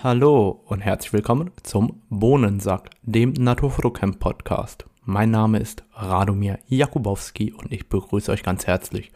Hallo 0.00 0.62
und 0.66 0.78
herzlich 0.78 1.12
willkommen 1.12 1.50
zum 1.64 2.02
Bohnensack, 2.08 2.90
dem 3.02 3.32
Naturfotocamp 3.32 4.20
Podcast. 4.20 4.86
Mein 5.02 5.32
Name 5.32 5.58
ist 5.58 5.82
Radomir 5.92 6.60
Jakubowski 6.68 7.52
und 7.52 7.72
ich 7.72 7.88
begrüße 7.88 8.30
euch 8.30 8.44
ganz 8.44 8.68
herzlich. 8.68 9.10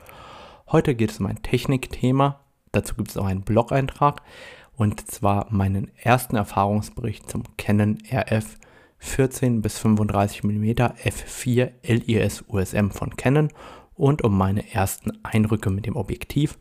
Heute 0.73 0.97
geht 0.97 1.13
es 1.13 1.21
um 1.21 1.27
ein 1.27 1.41
Technikthema, 1.41 2.41
dazu 2.73 2.97
gibt 2.97 3.11
es 3.11 3.17
auch 3.17 3.27
einen 3.27 3.43
Blog-Eintrag 3.43 4.23
und 4.77 5.09
zwar 5.09 5.47
meinen 5.51 5.89
ersten 5.99 6.35
Erfahrungsbericht 6.35 7.31
zum 7.31 7.45
Canon 7.57 7.99
RF 8.13 8.59
14 8.99 9.63
bis 9.63 9.79
35 9.79 10.43
mm 10.43 10.65
f4 10.65 11.71
LIS 11.85 12.43
USM 12.49 12.91
von 12.91 13.15
Canon 13.15 13.51
und 13.95 14.25
um 14.25 14.37
meine 14.37 14.73
ersten 14.73 15.13
Eindrücke 15.23 15.71
mit 15.71 15.87
dem 15.87 15.95
Objektiv. 15.95 16.59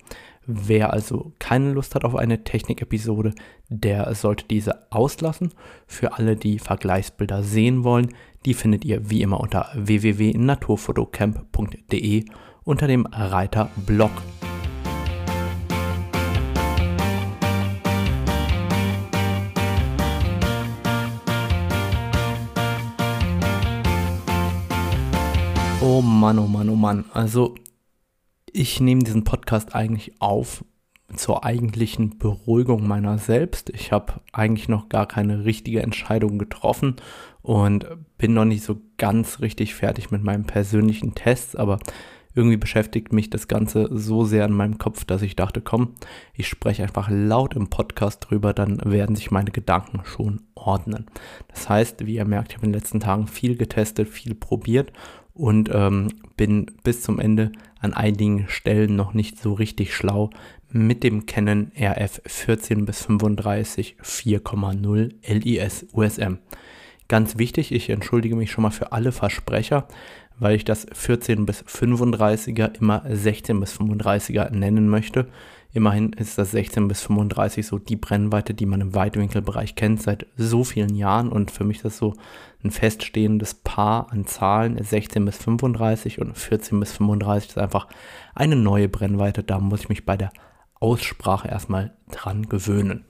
Wer 0.47 0.91
also 0.91 1.33
keine 1.37 1.71
Lust 1.71 1.93
hat 1.93 2.03
auf 2.03 2.15
eine 2.15 2.43
Technik-Episode, 2.43 3.35
der 3.69 4.15
sollte 4.15 4.47
diese 4.47 4.91
auslassen. 4.91 5.53
Für 5.85 6.13
alle, 6.13 6.35
die 6.35 6.57
Vergleichsbilder 6.57 7.43
sehen 7.43 7.83
wollen, 7.83 8.15
die 8.45 8.55
findet 8.55 8.83
ihr 8.83 9.11
wie 9.11 9.21
immer 9.21 9.39
unter 9.39 9.69
www.naturfotocamp.de 9.75 12.25
unter 12.63 12.87
dem 12.87 13.05
Reiter 13.05 13.69
Blog. 13.85 14.09
Oh 25.83 26.01
Mann, 26.01 26.39
oh 26.39 26.47
Mann, 26.47 26.69
oh 26.69 26.75
Mann. 26.75 27.05
Also 27.13 27.53
ich 28.53 28.79
nehme 28.79 29.03
diesen 29.03 29.23
Podcast 29.23 29.75
eigentlich 29.75 30.13
auf 30.19 30.63
zur 31.15 31.43
eigentlichen 31.43 32.17
Beruhigung 32.17 32.87
meiner 32.87 33.17
selbst. 33.17 33.69
Ich 33.69 33.91
habe 33.91 34.21
eigentlich 34.31 34.69
noch 34.69 34.89
gar 34.89 35.07
keine 35.07 35.43
richtige 35.43 35.81
Entscheidung 35.81 36.37
getroffen 36.37 36.95
und 37.41 37.85
bin 38.17 38.33
noch 38.33 38.45
nicht 38.45 38.63
so 38.63 38.77
ganz 38.97 39.41
richtig 39.41 39.75
fertig 39.75 40.11
mit 40.11 40.23
meinem 40.23 40.45
persönlichen 40.45 41.13
Test, 41.13 41.57
aber 41.57 41.79
irgendwie 42.33 42.57
beschäftigt 42.57 43.11
mich 43.11 43.29
das 43.29 43.49
Ganze 43.49 43.89
so 43.91 44.23
sehr 44.23 44.45
in 44.45 44.53
meinem 44.53 44.77
Kopf, 44.77 45.03
dass 45.03 45.21
ich 45.21 45.35
dachte, 45.35 45.59
komm, 45.59 45.95
ich 46.33 46.47
spreche 46.47 46.83
einfach 46.83 47.09
laut 47.11 47.55
im 47.55 47.69
Podcast 47.69 48.25
drüber, 48.29 48.53
dann 48.53 48.79
werden 48.85 49.17
sich 49.17 49.31
meine 49.31 49.51
Gedanken 49.51 50.01
schon 50.05 50.41
ordnen. 50.55 51.07
Das 51.49 51.67
heißt, 51.67 52.05
wie 52.05 52.15
ihr 52.15 52.25
merkt, 52.25 52.51
ich 52.51 52.57
habe 52.57 52.67
in 52.67 52.71
den 52.71 52.79
letzten 52.79 53.01
Tagen 53.01 53.27
viel 53.27 53.57
getestet, 53.57 54.07
viel 54.07 54.33
probiert 54.33 54.93
und 55.33 55.69
ähm, 55.73 56.09
bin 56.37 56.67
bis 56.83 57.01
zum 57.01 57.19
Ende 57.19 57.51
an 57.79 57.93
einigen 57.93 58.47
Stellen 58.47 58.95
noch 58.95 59.13
nicht 59.13 59.39
so 59.39 59.53
richtig 59.53 59.95
schlau 59.95 60.29
mit 60.69 61.03
dem 61.03 61.25
Canon 61.25 61.71
RF 61.79 62.21
14 62.25 62.85
bis 62.85 63.05
35 63.05 63.97
4,0 64.01 65.13
LIS 65.27 65.87
USM. 65.93 66.37
Ganz 67.07 67.37
wichtig, 67.37 67.73
ich 67.73 67.89
entschuldige 67.89 68.35
mich 68.35 68.51
schon 68.51 68.61
mal 68.61 68.71
für 68.71 68.93
alle 68.93 69.11
Versprecher, 69.11 69.87
weil 70.39 70.55
ich 70.55 70.63
das 70.63 70.87
14 70.93 71.45
bis 71.45 71.63
35er 71.63 72.77
immer 72.79 73.03
16 73.09 73.59
bis 73.59 73.77
35er 73.77 74.49
nennen 74.51 74.87
möchte. 74.87 75.27
Immerhin 75.73 76.11
ist 76.13 76.37
das 76.37 76.51
16 76.51 76.87
bis 76.87 77.01
35 77.03 77.65
so 77.65 77.79
die 77.79 77.95
Brennweite, 77.95 78.53
die 78.53 78.65
man 78.65 78.81
im 78.81 78.93
Weitwinkelbereich 78.93 79.75
kennt 79.75 80.01
seit 80.01 80.27
so 80.35 80.65
vielen 80.65 80.95
Jahren 80.95 81.29
und 81.29 81.49
für 81.49 81.63
mich 81.63 81.77
ist 81.77 81.85
das 81.85 81.97
so 81.97 82.13
ein 82.63 82.71
feststehendes 82.71 83.53
Paar 83.53 84.11
an 84.11 84.25
Zahlen 84.25 84.81
16 84.81 85.23
bis 85.23 85.37
35 85.37 86.19
und 86.19 86.37
14 86.37 86.79
bis 86.79 86.91
35 86.93 87.51
ist 87.51 87.57
einfach 87.57 87.87
eine 88.35 88.57
neue 88.57 88.89
Brennweite. 88.89 89.43
Da 89.43 89.59
muss 89.59 89.81
ich 89.81 89.89
mich 89.89 90.05
bei 90.05 90.17
der 90.17 90.33
Aussprache 90.79 91.47
erstmal 91.47 91.93
dran 92.11 92.49
gewöhnen. 92.49 93.05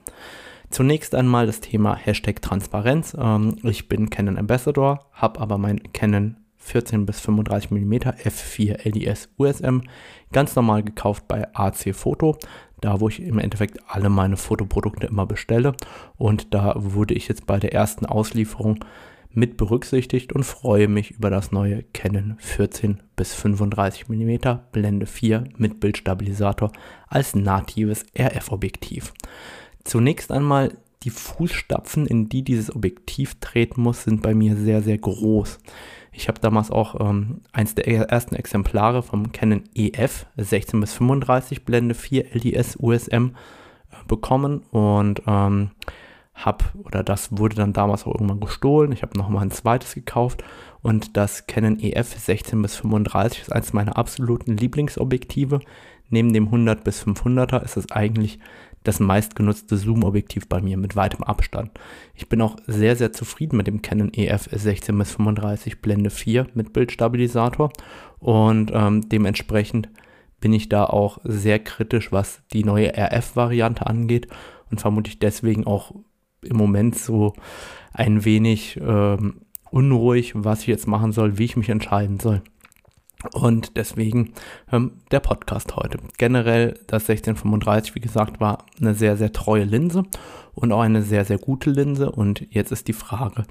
Zunächst 0.70 1.14
einmal 1.14 1.46
das 1.46 1.60
Thema 1.60 1.96
Hashtag 1.96 2.40
Transparenz. 2.40 3.14
Ähm, 3.18 3.56
ich 3.62 3.88
bin 3.88 4.08
Canon 4.08 4.38
Ambassador, 4.38 5.10
habe 5.12 5.40
aber 5.40 5.58
mein 5.58 5.92
Canon 5.92 6.36
14 6.62 7.06
bis 7.06 7.20
35 7.20 7.70
mm 7.70 7.92
f4 7.92 8.88
LDS 8.88 9.28
USM 9.38 9.80
ganz 10.32 10.56
normal 10.56 10.82
gekauft 10.82 11.28
bei 11.28 11.46
AC 11.54 11.94
Photo, 11.94 12.36
da 12.80 13.00
wo 13.00 13.08
ich 13.08 13.22
im 13.22 13.38
Endeffekt 13.38 13.78
alle 13.86 14.08
meine 14.08 14.36
Fotoprodukte 14.36 15.06
immer 15.06 15.26
bestelle 15.26 15.74
und 16.16 16.54
da 16.54 16.74
wurde 16.76 17.14
ich 17.14 17.28
jetzt 17.28 17.46
bei 17.46 17.58
der 17.58 17.72
ersten 17.72 18.06
Auslieferung 18.06 18.84
mit 19.34 19.56
berücksichtigt 19.56 20.32
und 20.32 20.44
freue 20.44 20.88
mich 20.88 21.10
über 21.12 21.30
das 21.30 21.52
neue 21.52 21.82
Canon 21.94 22.36
14 22.38 23.00
bis 23.16 23.34
35 23.34 24.08
mm 24.08 24.58
Blende 24.72 25.06
4 25.06 25.44
mit 25.56 25.80
Bildstabilisator 25.80 26.70
als 27.08 27.34
natives 27.34 28.04
RF-Objektiv. 28.18 29.12
Zunächst 29.84 30.30
einmal 30.30 30.76
die 31.02 31.10
Fußstapfen, 31.10 32.06
in 32.06 32.28
die 32.28 32.42
dieses 32.42 32.74
Objektiv 32.74 33.40
treten 33.40 33.82
muss, 33.82 34.04
sind 34.04 34.22
bei 34.22 34.34
mir 34.34 34.56
sehr, 34.56 34.82
sehr 34.82 34.98
groß. 34.98 35.58
Ich 36.12 36.28
habe 36.28 36.40
damals 36.40 36.70
auch 36.70 37.00
ähm, 37.00 37.40
eins 37.52 37.74
der 37.74 37.88
ersten 37.88 38.34
Exemplare 38.34 39.02
vom 39.02 39.32
Canon 39.32 39.64
EF 39.74 40.26
16 40.36 40.78
bis 40.80 40.92
35 40.92 41.64
Blende 41.64 41.94
4 41.94 42.34
LDS 42.34 42.76
USM 42.78 43.34
äh, 43.90 43.96
bekommen 44.06 44.60
und 44.70 45.22
ähm, 45.26 45.70
habe, 46.34 46.64
oder 46.84 47.02
das 47.02 47.36
wurde 47.36 47.56
dann 47.56 47.72
damals 47.72 48.06
auch 48.06 48.14
irgendwann 48.14 48.40
gestohlen. 48.40 48.92
Ich 48.92 49.02
habe 49.02 49.18
nochmal 49.18 49.42
ein 49.42 49.50
zweites 49.50 49.94
gekauft 49.94 50.44
und 50.82 51.16
das 51.16 51.46
Canon 51.46 51.78
EF 51.80 52.16
16 52.18 52.60
bis 52.60 52.76
35 52.76 53.42
ist 53.42 53.52
eines 53.52 53.72
meiner 53.72 53.96
absoluten 53.96 54.56
Lieblingsobjektive. 54.56 55.60
Neben 56.10 56.32
dem 56.32 56.46
100 56.46 56.84
bis 56.84 57.04
500er 57.06 57.62
ist 57.62 57.76
es 57.76 57.90
eigentlich 57.90 58.38
das 58.84 59.00
meistgenutzte 59.00 59.76
Zoom-Objektiv 59.76 60.48
bei 60.48 60.60
mir 60.60 60.76
mit 60.76 60.96
weitem 60.96 61.22
Abstand. 61.22 61.70
Ich 62.14 62.28
bin 62.28 62.40
auch 62.40 62.56
sehr, 62.66 62.96
sehr 62.96 63.12
zufrieden 63.12 63.56
mit 63.56 63.66
dem 63.66 63.82
Canon 63.82 64.12
EF 64.12 64.48
16 64.50 64.96
bis 64.98 65.12
35 65.12 65.80
Blende 65.80 66.10
4 66.10 66.48
mit 66.54 66.72
Bildstabilisator 66.72 67.72
und 68.18 68.70
ähm, 68.74 69.08
dementsprechend 69.08 69.88
bin 70.40 70.52
ich 70.52 70.68
da 70.68 70.84
auch 70.84 71.18
sehr 71.24 71.58
kritisch, 71.60 72.12
was 72.12 72.42
die 72.52 72.64
neue 72.64 72.92
RF-Variante 72.96 73.86
angeht 73.86 74.26
und 74.70 74.80
vermutlich 74.80 75.18
deswegen 75.18 75.66
auch 75.66 75.94
im 76.42 76.56
Moment 76.56 76.96
so 76.98 77.34
ein 77.92 78.24
wenig 78.24 78.80
ähm, 78.82 79.42
unruhig, 79.70 80.32
was 80.34 80.62
ich 80.62 80.66
jetzt 80.66 80.88
machen 80.88 81.12
soll, 81.12 81.38
wie 81.38 81.44
ich 81.44 81.56
mich 81.56 81.68
entscheiden 81.68 82.18
soll. 82.20 82.42
Und 83.32 83.76
deswegen 83.76 84.32
ähm, 84.70 84.92
der 85.10 85.20
Podcast 85.20 85.76
heute. 85.76 85.98
Generell 86.18 86.74
das 86.86 87.08
1635, 87.08 87.94
wie 87.94 88.00
gesagt, 88.00 88.40
war 88.40 88.66
eine 88.80 88.94
sehr, 88.94 89.16
sehr 89.16 89.32
treue 89.32 89.64
Linse 89.64 90.02
und 90.54 90.72
auch 90.72 90.80
eine 90.80 91.02
sehr, 91.02 91.24
sehr 91.24 91.38
gute 91.38 91.70
Linse. 91.70 92.10
Und 92.10 92.46
jetzt 92.50 92.72
ist 92.72 92.88
die 92.88 92.92
Frage, 92.92 93.44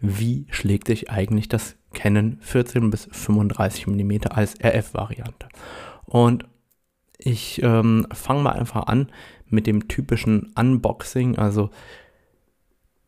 wie 0.00 0.46
schlägt 0.50 0.88
sich 0.88 1.10
eigentlich 1.10 1.48
das 1.48 1.76
Canon 1.92 2.38
14 2.40 2.90
bis 2.90 3.08
35 3.10 3.86
mm 3.86 4.12
als 4.30 4.54
RF-Variante? 4.62 5.48
Und 6.04 6.46
ich 7.18 7.62
ähm, 7.62 8.06
fange 8.12 8.42
mal 8.42 8.52
einfach 8.52 8.86
an 8.86 9.08
mit 9.46 9.66
dem 9.66 9.88
typischen 9.88 10.52
Unboxing. 10.56 11.36
Also 11.36 11.70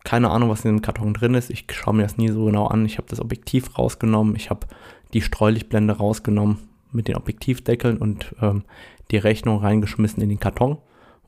keine 0.05 0.31
Ahnung, 0.31 0.49
was 0.49 0.65
in 0.65 0.77
dem 0.77 0.83
Karton 0.83 1.15
drin 1.15 1.35
ist. 1.35 1.51
Ich 1.51 1.67
schaue 1.71 1.95
mir 1.95 2.03
das 2.03 2.17
nie 2.17 2.29
so 2.29 2.45
genau 2.47 2.67
an. 2.67 2.87
Ich 2.87 2.99
habe 2.99 3.09
das 3.09 3.21
Objektiv 3.21 3.79
rausgenommen. 3.79 4.35
Ich 4.35 4.51
habe 4.51 4.67
die 5.13 5.23
Streulichtblende 5.23 5.97
rausgenommen 5.97 6.59
mit 6.93 7.09
den 7.09 7.17
Objektivdeckeln 7.17 7.99
und 7.99 8.35
ähm, 8.41 8.65
die 9.11 9.19
Rechnung 9.19 9.59
reingeschmissen 9.59 10.23
in 10.23 10.29
den 10.29 10.41
Karton. 10.41 10.79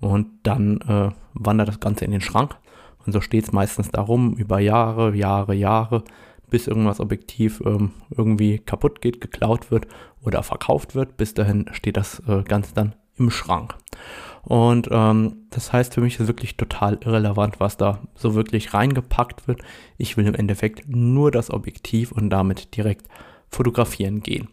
Und 0.00 0.26
dann 0.42 0.80
äh, 0.80 1.10
wandert 1.34 1.68
das 1.68 1.80
Ganze 1.80 2.04
in 2.04 2.10
den 2.10 2.20
Schrank. 2.20 2.56
Und 3.06 3.12
so 3.12 3.20
steht 3.20 3.44
es 3.44 3.52
meistens 3.52 3.90
darum, 3.90 4.34
über 4.34 4.58
Jahre, 4.58 5.14
Jahre, 5.14 5.54
Jahre, 5.54 6.04
bis 6.50 6.66
irgendwas 6.66 7.00
Objektiv 7.00 7.62
ähm, 7.64 7.92
irgendwie 8.10 8.58
kaputt 8.58 9.00
geht, 9.00 9.20
geklaut 9.20 9.70
wird 9.70 9.86
oder 10.22 10.42
verkauft 10.42 10.94
wird. 10.94 11.16
Bis 11.16 11.34
dahin 11.34 11.66
steht 11.72 11.96
das 11.96 12.22
äh, 12.28 12.42
Ganze 12.42 12.74
dann 12.74 12.94
im 13.16 13.30
Schrank. 13.30 13.74
Und 14.42 14.88
ähm, 14.90 15.46
das 15.50 15.72
heißt 15.72 15.94
für 15.94 16.00
mich 16.00 16.18
ist 16.18 16.26
wirklich 16.26 16.56
total 16.56 16.98
irrelevant, 17.04 17.60
was 17.60 17.76
da 17.76 18.00
so 18.14 18.34
wirklich 18.34 18.74
reingepackt 18.74 19.46
wird. 19.46 19.62
Ich 19.98 20.16
will 20.16 20.26
im 20.26 20.34
Endeffekt 20.34 20.88
nur 20.88 21.30
das 21.30 21.50
Objektiv 21.50 22.12
und 22.12 22.30
damit 22.30 22.76
direkt 22.76 23.06
fotografieren 23.52 24.22
gehen. 24.22 24.48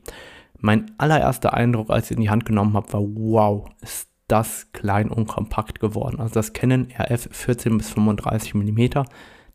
Mein 0.60 0.92
allererster 0.98 1.54
Eindruck, 1.54 1.90
als 1.90 2.12
ich 2.12 2.18
in 2.18 2.22
die 2.22 2.30
Hand 2.30 2.46
genommen 2.46 2.74
habe, 2.74 2.92
war, 2.94 3.02
wow, 3.02 3.70
ist 3.82 4.10
das 4.28 4.72
klein 4.74 5.10
und 5.10 5.28
kompakt 5.28 5.80
geworden. 5.80 6.20
Also 6.20 6.36
das 6.36 6.54
Canon 6.54 6.90
RF 6.98 7.30
14 7.32 7.78
bis 7.78 7.90
35 7.90 8.54
mm, 8.54 8.90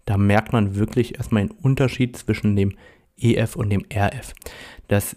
da 0.07 0.17
merkt 0.17 0.53
man 0.53 0.75
wirklich 0.75 1.17
erstmal 1.17 1.47
den 1.47 1.57
Unterschied 1.57 2.17
zwischen 2.17 2.57
dem 2.57 2.73
EF 3.17 3.57
und 3.57 3.71
dem 3.71 3.85
RF. 3.95 4.35
Das 4.89 5.17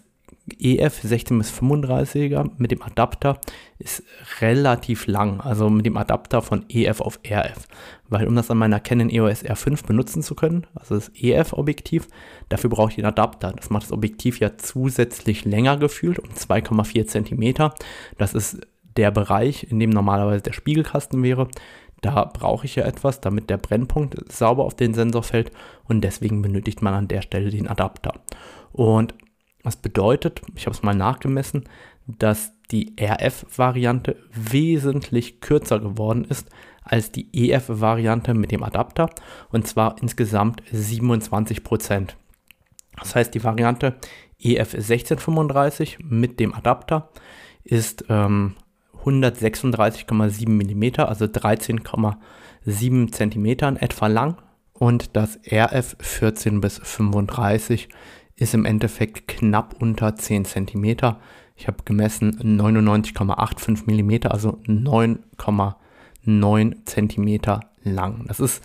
EF 0.58 1.00
16 1.02 1.38
bis 1.38 1.52
35er 1.52 2.50
mit 2.56 2.70
dem 2.70 2.82
Adapter 2.82 3.40
ist 3.78 4.02
relativ 4.40 5.06
lang, 5.06 5.40
also 5.40 5.70
mit 5.70 5.86
dem 5.86 5.96
Adapter 5.96 6.42
von 6.42 6.64
EF 6.68 7.00
auf 7.00 7.20
RF, 7.28 7.68
weil 8.08 8.26
um 8.26 8.34
das 8.34 8.50
an 8.50 8.58
meiner 8.58 8.80
Canon 8.80 9.10
EOS 9.10 9.44
R5 9.44 9.86
benutzen 9.86 10.22
zu 10.22 10.34
können, 10.34 10.66
also 10.74 10.94
das 10.94 11.10
EF-Objektiv, 11.14 12.08
dafür 12.48 12.70
brauche 12.70 12.90
ich 12.90 12.96
den 12.96 13.04
Adapter. 13.04 13.52
Das 13.52 13.70
macht 13.70 13.84
das 13.84 13.92
Objektiv 13.92 14.40
ja 14.40 14.56
zusätzlich 14.56 15.44
länger 15.44 15.76
gefühlt, 15.76 16.18
um 16.18 16.30
2,4 16.30 17.06
cm. 17.06 17.72
Das 18.16 18.34
ist 18.34 18.60
der 18.96 19.10
Bereich, 19.10 19.70
in 19.70 19.78
dem 19.78 19.90
normalerweise 19.90 20.42
der 20.42 20.52
Spiegelkasten 20.52 21.22
wäre. 21.22 21.48
Da 22.00 22.24
brauche 22.24 22.66
ich 22.66 22.76
ja 22.76 22.84
etwas, 22.84 23.20
damit 23.20 23.50
der 23.50 23.56
Brennpunkt 23.56 24.30
sauber 24.30 24.64
auf 24.64 24.74
den 24.74 24.94
Sensor 24.94 25.22
fällt 25.22 25.50
und 25.88 26.02
deswegen 26.02 26.42
benötigt 26.42 26.82
man 26.82 26.94
an 26.94 27.08
der 27.08 27.22
Stelle 27.22 27.50
den 27.50 27.68
Adapter. 27.68 28.14
Und 28.72 29.14
das 29.62 29.76
bedeutet, 29.76 30.42
ich 30.54 30.66
habe 30.66 30.74
es 30.74 30.82
mal 30.82 30.94
nachgemessen, 30.94 31.64
dass 32.06 32.52
die 32.70 32.94
RF-Variante 33.00 34.16
wesentlich 34.32 35.40
kürzer 35.40 35.80
geworden 35.80 36.24
ist 36.24 36.48
als 36.82 37.12
die 37.12 37.28
EF-Variante 37.32 38.34
mit 38.34 38.50
dem 38.50 38.62
Adapter 38.62 39.10
und 39.50 39.66
zwar 39.66 39.96
insgesamt 40.00 40.62
27 40.70 41.64
Prozent. 41.64 42.16
Das 42.98 43.14
heißt, 43.14 43.34
die 43.34 43.44
Variante 43.44 43.96
EF 44.38 44.74
1635 44.74 45.98
mit 46.02 46.40
dem 46.40 46.54
Adapter 46.54 47.10
ist 47.64 48.04
ähm, 48.08 48.54
136,7 49.04 50.48
mm, 50.48 51.00
also 51.00 51.24
13,7 51.26 53.12
cm 53.12 53.76
etwa 53.76 54.06
lang. 54.06 54.36
Und 54.72 55.16
das 55.16 55.40
RF 55.50 55.96
14 55.98 56.60
bis 56.60 56.78
35 56.78 57.88
ist 58.38 58.54
im 58.54 58.64
Endeffekt 58.64 59.28
knapp 59.28 59.76
unter 59.80 60.16
10 60.16 60.44
cm. 60.44 60.96
Ich 61.56 61.66
habe 61.66 61.82
gemessen 61.84 62.38
99,85 62.38 63.86
mm, 63.86 64.28
also 64.28 64.60
9,9 64.66 66.76
cm 66.84 67.40
lang. 67.82 68.24
Das 68.28 68.38
ist, 68.40 68.62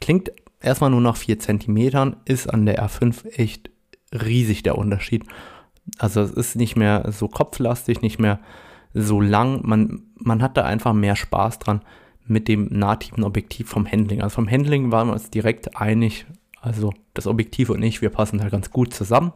klingt 0.00 0.30
erstmal 0.60 0.90
nur 0.90 1.00
nach 1.00 1.16
4 1.16 1.40
cm, 1.40 2.14
ist 2.24 2.52
an 2.52 2.64
der 2.64 2.80
R5 2.82 3.26
echt 3.36 3.70
riesig 4.12 4.62
der 4.62 4.78
Unterschied. 4.78 5.24
Also 5.98 6.20
es 6.20 6.30
ist 6.32 6.56
nicht 6.56 6.76
mehr 6.76 7.10
so 7.10 7.28
kopflastig, 7.28 8.02
nicht 8.02 8.20
mehr 8.20 8.40
so 8.94 9.20
lang. 9.20 9.66
Man, 9.66 10.02
man 10.16 10.42
hat 10.42 10.56
da 10.56 10.64
einfach 10.64 10.92
mehr 10.92 11.16
Spaß 11.16 11.58
dran 11.58 11.82
mit 12.26 12.46
dem 12.46 12.68
nativen 12.70 13.24
Objektiv 13.24 13.68
vom 13.68 13.90
Handling. 13.90 14.22
Also 14.22 14.36
vom 14.36 14.50
Handling 14.50 14.92
waren 14.92 15.08
wir 15.08 15.14
uns 15.14 15.30
direkt 15.30 15.76
einig. 15.76 16.26
Also 16.60 16.92
das 17.14 17.26
Objektiv 17.26 17.70
und 17.70 17.82
ich, 17.82 18.02
wir 18.02 18.10
passen 18.10 18.38
da 18.38 18.48
ganz 18.48 18.70
gut 18.70 18.92
zusammen. 18.92 19.32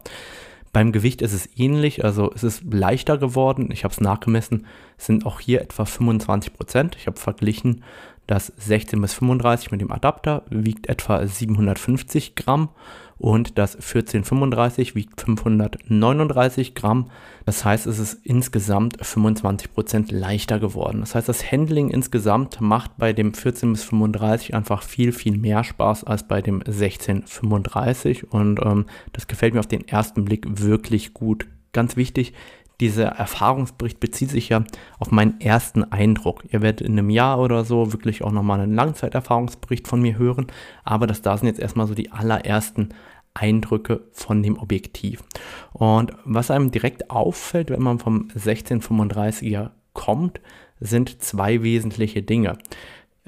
Beim 0.73 0.91
Gewicht 0.91 1.21
ist 1.21 1.33
es 1.33 1.47
ähnlich, 1.55 2.03
also 2.03 2.31
es 2.33 2.43
ist 2.43 2.63
leichter 2.63 3.19
geworden. 3.19 3.69
Ich 3.71 3.83
habe 3.83 3.91
es 3.91 4.01
nachgemessen, 4.01 4.65
es 4.97 5.05
sind 5.05 5.25
auch 5.25 5.39
hier 5.39 5.61
etwa 5.61 5.85
25 5.85 6.51
Prozent. 6.51 6.95
Ich 6.97 7.05
habe 7.05 7.19
verglichen, 7.19 7.83
das 8.25 8.53
16 8.57 8.99
bis 8.99 9.13
35 9.13 9.71
mit 9.71 9.81
dem 9.81 9.91
Adapter 9.91 10.43
wiegt 10.49 10.87
etwa 10.87 11.25
750 11.25 12.35
Gramm 12.35 12.69
und 13.17 13.57
das 13.57 13.75
1435 13.75 14.95
wiegt 14.95 15.21
539 15.21 16.75
Gramm. 16.75 17.09
Das 17.45 17.65
heißt, 17.65 17.87
es 17.87 17.99
ist 17.99 18.25
insgesamt 18.25 19.01
25% 19.01 20.13
leichter 20.13 20.59
geworden. 20.59 21.01
Das 21.01 21.15
heißt, 21.15 21.29
das 21.29 21.51
Handling 21.51 21.89
insgesamt 21.89 22.61
macht 22.61 22.97
bei 22.97 23.13
dem 23.13 23.33
14 23.33 23.73
bis 23.73 23.83
35 23.83 24.55
einfach 24.55 24.83
viel, 24.83 25.11
viel 25.11 25.37
mehr 25.37 25.63
Spaß 25.63 26.03
als 26.05 26.27
bei 26.27 26.41
dem 26.41 26.61
1635 26.61 28.31
und 28.31 28.59
ähm, 28.63 28.85
das 29.11 29.27
gefällt 29.27 29.53
mir 29.53 29.59
auf 29.59 29.67
den 29.67 29.87
ersten 29.87 30.25
Blick 30.25 30.45
wirklich 30.47 31.13
gut. 31.13 31.47
Ganz 31.73 31.95
wichtig, 31.97 32.33
dieser 32.83 33.07
Erfahrungsbericht 33.07 34.01
bezieht 34.01 34.29
sich 34.29 34.49
ja 34.49 34.65
auf 34.99 35.09
meinen 35.09 35.39
ersten 35.39 35.85
Eindruck. 35.85 36.43
Ihr 36.51 36.61
werdet 36.61 36.85
in 36.85 36.99
einem 36.99 37.09
Jahr 37.09 37.39
oder 37.39 37.63
so 37.63 37.93
wirklich 37.93 38.23
auch 38.23 38.31
nochmal 38.33 38.59
einen 38.59 38.75
Langzeiterfahrungsbericht 38.75 39.87
von 39.87 40.01
mir 40.01 40.17
hören, 40.17 40.47
aber 40.83 41.07
das 41.07 41.21
da 41.21 41.37
sind 41.37 41.47
jetzt 41.47 41.61
erstmal 41.61 41.87
so 41.87 41.93
die 41.93 42.11
allerersten 42.11 42.89
Eindrücke 43.33 44.01
von 44.11 44.43
dem 44.43 44.57
Objektiv. 44.57 45.23
Und 45.71 46.11
was 46.25 46.51
einem 46.51 46.71
direkt 46.71 47.09
auffällt, 47.09 47.69
wenn 47.69 47.81
man 47.81 47.99
vom 47.99 48.27
1635er 48.35 49.69
kommt, 49.93 50.41
sind 50.81 51.21
zwei 51.23 51.63
wesentliche 51.63 52.21
Dinge. 52.21 52.57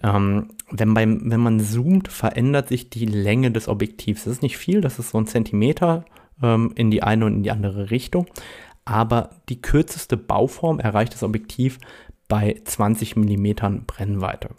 Ähm, 0.04 0.50
wenn, 0.70 0.94
beim, 0.94 1.32
wenn 1.32 1.40
man 1.40 1.62
zoomt, 1.62 2.10
verändert 2.10 2.68
sich 2.68 2.90
die 2.90 3.06
Länge 3.06 3.52
des 3.52 3.70
Objektivs. 3.70 4.26
Das 4.26 4.34
ist 4.34 4.44
nicht 4.44 4.58
viel, 4.58 4.82
das 4.82 5.00
ist 5.00 5.12
so 5.12 5.18
ein 5.18 5.28
Zentimeter 5.28 6.04
ähm, 6.44 6.74
in 6.76 6.92
die 6.92 7.04
eine 7.04 7.26
und 7.26 7.36
in 7.36 7.44
die 7.44 7.52
andere 7.52 7.90
Richtung. 7.90 8.26
Aber 8.86 9.32
die 9.50 9.62
kürzeste 9.62 10.16
Bauform 10.16 10.80
erreicht 10.80 11.14
das 11.14 11.24
Objektiv 11.24 11.80
bei 12.28 12.62
20 12.64 13.16
mm 13.16 13.86
Brennweite 13.86 14.50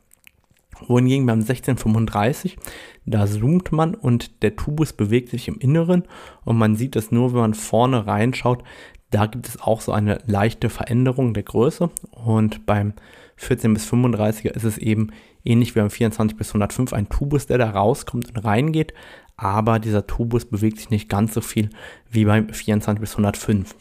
wohingegen 0.87 1.26
beim 1.26 1.40
1635, 1.40 2.56
da 3.05 3.26
zoomt 3.26 3.73
man 3.73 3.94
und 3.94 4.43
der 4.43 4.56
Tubus 4.56 4.93
bewegt 4.93 5.31
sich 5.31 5.49
im 5.49 5.58
Inneren 5.58 6.05
und 6.44 6.56
man 6.56 6.76
sieht 6.76 6.96
es 6.96 7.11
nur, 7.11 7.32
wenn 7.32 7.40
man 7.40 7.55
vorne 7.55 8.06
reinschaut. 8.06 8.62
Da 9.11 9.26
gibt 9.26 9.49
es 9.49 9.61
auch 9.61 9.81
so 9.81 9.93
eine 9.93 10.20
leichte 10.26 10.69
Veränderung 10.69 11.32
der 11.32 11.44
Größe 11.44 11.90
und 12.11 12.67
beim 12.67 12.94
14 13.37 13.75
bis 13.75 13.90
35er 13.90 14.50
ist 14.50 14.64
es 14.64 14.79
eben 14.79 15.11
ähnlich 15.44 15.75
wie 15.75 15.81
beim 15.81 15.90
24 15.90 16.37
bis 16.37 16.49
105 16.49 16.93
ein 16.93 17.08
Tubus, 17.08 17.46
der 17.46 17.58
da 17.58 17.70
rauskommt 17.70 18.29
und 18.29 18.44
reingeht, 18.44 18.94
aber 19.37 19.79
dieser 19.79 20.06
Tubus 20.06 20.44
bewegt 20.46 20.79
sich 20.79 20.90
nicht 20.90 21.08
ganz 21.08 21.34
so 21.34 21.40
viel 21.40 21.70
wie 22.11 22.25
beim 22.25 22.49
24 22.49 23.00
bis 23.00 23.12
105. 23.12 23.75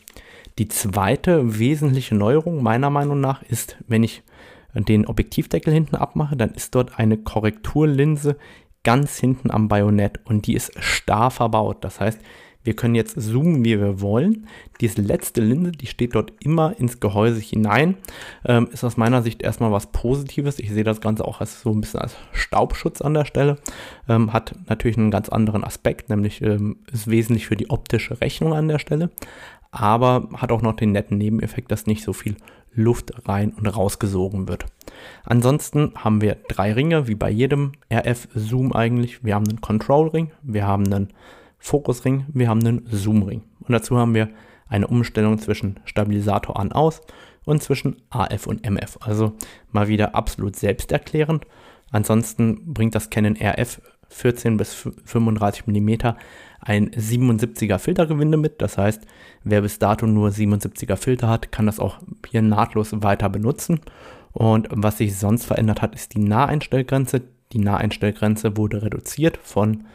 Die 0.58 0.68
zweite 0.70 1.60
wesentliche 1.60 2.16
Neuerung 2.16 2.64
meiner 2.64 2.90
Meinung 2.90 3.20
nach 3.20 3.44
ist, 3.44 3.78
wenn 3.88 4.04
ich 4.04 4.24
den 4.74 5.06
Objektivdeckel 5.06 5.74
hinten 5.74 5.96
abmache, 5.96 6.36
dann 6.36 6.52
ist 6.52 6.76
dort 6.76 6.98
eine 7.00 7.18
Korrekturlinse 7.18 8.38
ganz 8.84 9.18
hinten 9.18 9.52
am 9.52 9.68
Bajonett 9.68 10.20
und 10.26 10.48
die 10.48 10.54
ist 10.54 10.72
starr 10.82 11.32
verbaut. 11.32 11.84
Das 11.84 12.00
heißt, 12.00 12.20
wir 12.66 12.76
können 12.76 12.96
jetzt 12.96 13.22
zoomen, 13.22 13.64
wie 13.64 13.80
wir 13.80 14.02
wollen. 14.02 14.48
Diese 14.82 15.02
letzte 15.02 15.40
Linse, 15.40 15.72
die 15.72 15.86
steht 15.86 16.16
dort 16.16 16.34
immer 16.40 16.78
ins 16.78 17.00
Gehäuse 17.00 17.40
hinein. 17.40 17.96
Ähm, 18.44 18.68
ist 18.74 18.84
aus 18.84 18.98
meiner 18.98 19.22
Sicht 19.22 19.44
erstmal 19.44 19.72
was 19.72 19.88
Positives. 19.88 20.60
Ich 20.60 20.72
sehe 20.72 20.84
das 20.84 21.00
Ganze 21.00 21.26
auch 21.26 21.40
als 21.40 21.62
so 21.62 21.72
ein 21.72 21.82
bisschen 21.82 22.02
als 22.02 22.16
Staubschutz 22.34 23.02
an 23.02 23.14
der 23.14 23.26
Stelle. 23.26 23.58
Ähm, 24.10 24.34
hat 24.34 24.56
natürlich 24.68 24.98
einen 24.98 25.12
ganz 25.12 25.30
anderen 25.30 25.64
Aspekt, 25.64 26.10
nämlich 26.10 26.42
ähm, 26.42 26.78
ist 26.92 27.10
wesentlich 27.10 27.46
für 27.46 27.56
die 27.56 27.70
optische 27.70 28.20
Rechnung 28.20 28.54
an 28.54 28.68
der 28.68 28.80
Stelle. 28.80 29.12
Aber 29.70 30.30
hat 30.34 30.52
auch 30.52 30.62
noch 30.62 30.76
den 30.76 30.92
netten 30.92 31.18
Nebeneffekt, 31.18 31.72
dass 31.72 31.86
nicht 31.86 32.04
so 32.04 32.14
viel 32.14 32.36
Luft 32.74 33.28
rein 33.28 33.54
und 33.54 33.68
rausgesogen 33.68 34.48
wird. 34.48 34.66
Ansonsten 35.24 35.94
haben 35.96 36.22
wir 36.22 36.38
drei 36.48 36.74
Ringe, 36.74 37.08
wie 37.08 37.16
bei 37.16 37.30
jedem 37.30 37.74
RF-Zoom 37.94 38.74
eigentlich. 38.74 39.24
Wir 39.24 39.36
haben 39.36 39.48
einen 39.48 39.62
Control-Ring, 39.62 40.32
wir 40.42 40.66
haben 40.66 40.86
einen 40.86 41.10
Fokus-Ring, 41.66 42.26
wir 42.32 42.48
haben 42.48 42.60
einen 42.60 42.86
Zoom-Ring. 42.92 43.42
Und 43.62 43.72
dazu 43.72 43.98
haben 43.98 44.14
wir 44.14 44.30
eine 44.68 44.88
Umstellung 44.88 45.40
zwischen 45.40 45.80
Stabilisator 45.86 46.60
an-aus 46.60 47.02
und 47.44 47.64
zwischen 47.64 47.98
AF 48.12 48.46
und 48.46 48.64
MF. 48.64 49.00
Also 49.02 49.34
mal 49.72 49.88
wieder 49.88 50.14
absolut 50.14 50.56
selbsterklärend. 50.56 51.48
Ansonsten 51.92 52.72
bringt 52.72 52.94
das 52.94 53.10
Canon 53.10 53.36
RF 53.36 53.82
14 54.10 54.58
bis 54.58 54.76
35 54.76 55.66
mm 55.66 55.90
ein 56.62 56.92
77er 56.92 57.80
Filtergewinde 57.80 58.38
mit. 58.38 58.62
Das 58.62 58.78
heißt, 58.78 59.04
wer 59.44 59.62
bis 59.62 59.80
dato 59.80 60.06
nur 60.06 60.30
77er 60.30 60.98
Filter 60.98 61.30
hat, 61.30 61.52
kann 61.52 61.66
das 61.66 61.80
auch 61.80 61.98
hier 62.28 62.44
nahtlos 62.44 62.92
weiter 63.02 63.30
benutzen. 63.30 63.82
Und 64.34 64.68
was 64.72 65.00
sich 65.00 65.18
sonst 65.18 65.46
verändert 65.46 65.82
hat, 65.82 65.96
ist 65.96 66.14
die 66.14 66.20
Naheinstellgrenze. 66.20 67.24
Die 67.54 67.60
Naheinstellgrenze 67.60 68.56
wurde 68.56 68.84
reduziert 68.84 69.40
von 69.42 69.86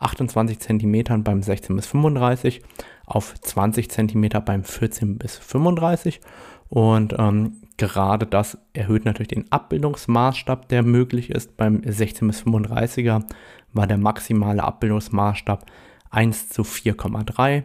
28 0.00 0.58
cm 0.58 1.22
beim 1.22 1.42
16 1.42 1.76
bis 1.76 1.86
35 1.86 2.62
auf 3.06 3.34
20 3.40 3.90
cm 3.90 4.28
beim 4.44 4.64
14 4.64 5.18
bis 5.18 5.36
35. 5.36 6.20
Und 6.68 7.14
ähm, 7.18 7.62
gerade 7.76 8.26
das 8.26 8.58
erhöht 8.72 9.04
natürlich 9.04 9.28
den 9.28 9.50
Abbildungsmaßstab, 9.50 10.68
der 10.68 10.82
möglich 10.82 11.30
ist. 11.30 11.56
Beim 11.56 11.82
16 11.84 12.28
bis 12.28 12.42
35er 12.42 13.24
war 13.72 13.86
der 13.86 13.98
maximale 13.98 14.62
Abbildungsmaßstab 14.62 15.66
1 16.10 16.48
zu 16.48 16.62
4,3. 16.62 17.64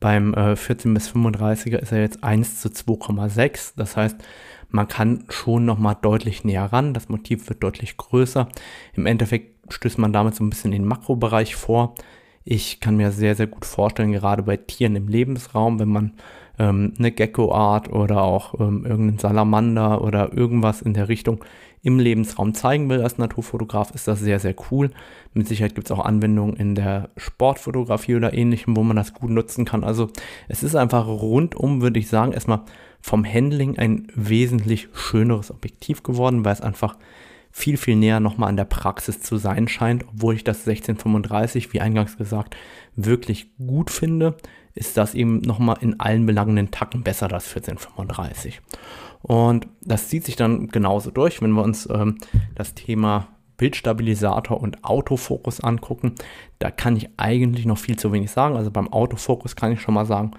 Beim 0.00 0.34
äh, 0.34 0.56
14 0.56 0.92
bis 0.92 1.10
35er 1.10 1.78
ist 1.78 1.92
er 1.92 2.00
jetzt 2.00 2.22
1 2.22 2.60
zu 2.60 2.68
2,6. 2.68 3.72
Das 3.76 3.96
heißt, 3.96 4.16
man 4.68 4.88
kann 4.88 5.24
schon 5.28 5.64
nochmal 5.64 5.96
deutlich 6.00 6.44
näher 6.44 6.72
ran. 6.72 6.94
Das 6.94 7.08
Motiv 7.08 7.48
wird 7.48 7.62
deutlich 7.62 7.96
größer. 7.96 8.48
Im 8.94 9.06
Endeffekt 9.06 9.55
stößt 9.68 9.98
man 9.98 10.12
damit 10.12 10.34
so 10.34 10.44
ein 10.44 10.50
bisschen 10.50 10.72
in 10.72 10.82
den 10.82 10.88
Makrobereich 10.88 11.56
vor. 11.56 11.94
Ich 12.44 12.80
kann 12.80 12.96
mir 12.96 13.10
sehr, 13.10 13.34
sehr 13.34 13.48
gut 13.48 13.64
vorstellen, 13.64 14.12
gerade 14.12 14.42
bei 14.42 14.56
Tieren 14.56 14.96
im 14.96 15.08
Lebensraum, 15.08 15.78
wenn 15.80 15.88
man 15.88 16.12
ähm, 16.58 16.94
eine 16.98 17.10
Gecko-Art 17.10 17.90
oder 17.90 18.22
auch 18.22 18.54
ähm, 18.60 18.84
irgendeinen 18.84 19.18
Salamander 19.18 20.02
oder 20.02 20.32
irgendwas 20.32 20.82
in 20.82 20.94
der 20.94 21.08
Richtung 21.08 21.44
im 21.82 21.98
Lebensraum 22.00 22.54
zeigen 22.54 22.88
will 22.88 23.00
als 23.00 23.18
Naturfotograf, 23.18 23.92
ist 23.94 24.08
das 24.08 24.18
sehr, 24.18 24.40
sehr 24.40 24.56
cool. 24.70 24.90
Mit 25.34 25.46
Sicherheit 25.46 25.74
gibt 25.76 25.86
es 25.86 25.92
auch 25.92 26.04
Anwendungen 26.04 26.56
in 26.56 26.74
der 26.74 27.10
Sportfotografie 27.16 28.16
oder 28.16 28.34
ähnlichem, 28.34 28.76
wo 28.76 28.82
man 28.82 28.96
das 28.96 29.14
gut 29.14 29.30
nutzen 29.30 29.64
kann. 29.64 29.84
Also 29.84 30.08
es 30.48 30.64
ist 30.64 30.74
einfach 30.74 31.06
rundum, 31.06 31.82
würde 31.82 32.00
ich 32.00 32.08
sagen, 32.08 32.32
erstmal 32.32 32.62
vom 33.00 33.24
Handling 33.24 33.78
ein 33.78 34.08
wesentlich 34.14 34.88
schöneres 34.94 35.52
Objektiv 35.52 36.02
geworden, 36.02 36.44
weil 36.44 36.54
es 36.54 36.60
einfach 36.60 36.96
viel, 37.56 37.78
viel 37.78 37.96
näher 37.96 38.20
nochmal 38.20 38.50
an 38.50 38.58
der 38.58 38.66
Praxis 38.66 39.22
zu 39.22 39.38
sein 39.38 39.66
scheint, 39.66 40.04
obwohl 40.06 40.34
ich 40.34 40.44
das 40.44 40.68
1635, 40.68 41.72
wie 41.72 41.80
eingangs 41.80 42.18
gesagt, 42.18 42.54
wirklich 42.96 43.56
gut 43.56 43.90
finde 43.90 44.36
ist 44.74 44.98
das 44.98 45.14
eben 45.14 45.38
nochmal 45.38 45.78
in 45.80 45.98
allen 45.98 46.26
belangenden 46.26 46.70
Tacken 46.70 47.02
besser, 47.02 47.28
das 47.28 47.48
1435. 47.48 48.60
Und 49.22 49.68
das 49.80 50.08
zieht 50.08 50.26
sich 50.26 50.36
dann 50.36 50.68
genauso 50.68 51.10
durch, 51.10 51.40
wenn 51.40 51.52
wir 51.52 51.62
uns 51.62 51.88
ähm, 51.90 52.18
das 52.54 52.74
Thema 52.74 53.28
Bildstabilisator 53.56 54.60
und 54.60 54.84
Autofokus 54.84 55.60
angucken. 55.60 56.14
Da 56.58 56.70
kann 56.70 56.94
ich 56.94 57.08
eigentlich 57.16 57.64
noch 57.64 57.78
viel 57.78 57.96
zu 57.96 58.12
wenig 58.12 58.32
sagen. 58.32 58.54
Also 58.54 58.70
beim 58.70 58.92
Autofokus 58.92 59.56
kann 59.56 59.72
ich 59.72 59.80
schon 59.80 59.94
mal 59.94 60.04
sagen, 60.04 60.32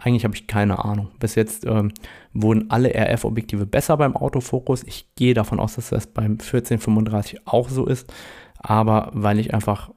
eigentlich 0.00 0.24
habe 0.24 0.34
ich 0.34 0.46
keine 0.46 0.84
Ahnung. 0.84 1.08
Bis 1.18 1.34
jetzt 1.34 1.66
ähm, 1.66 1.92
wurden 2.32 2.70
alle 2.70 2.94
RF-Objektive 2.94 3.66
besser 3.66 3.96
beim 3.96 4.16
Autofokus. 4.16 4.82
Ich 4.84 5.14
gehe 5.14 5.34
davon 5.34 5.60
aus, 5.60 5.74
dass 5.74 5.90
das 5.90 6.06
beim 6.06 6.32
1435 6.32 7.46
auch 7.46 7.68
so 7.68 7.86
ist. 7.86 8.12
Aber 8.58 9.10
weil 9.12 9.38
ich 9.38 9.52
einfach 9.52 9.90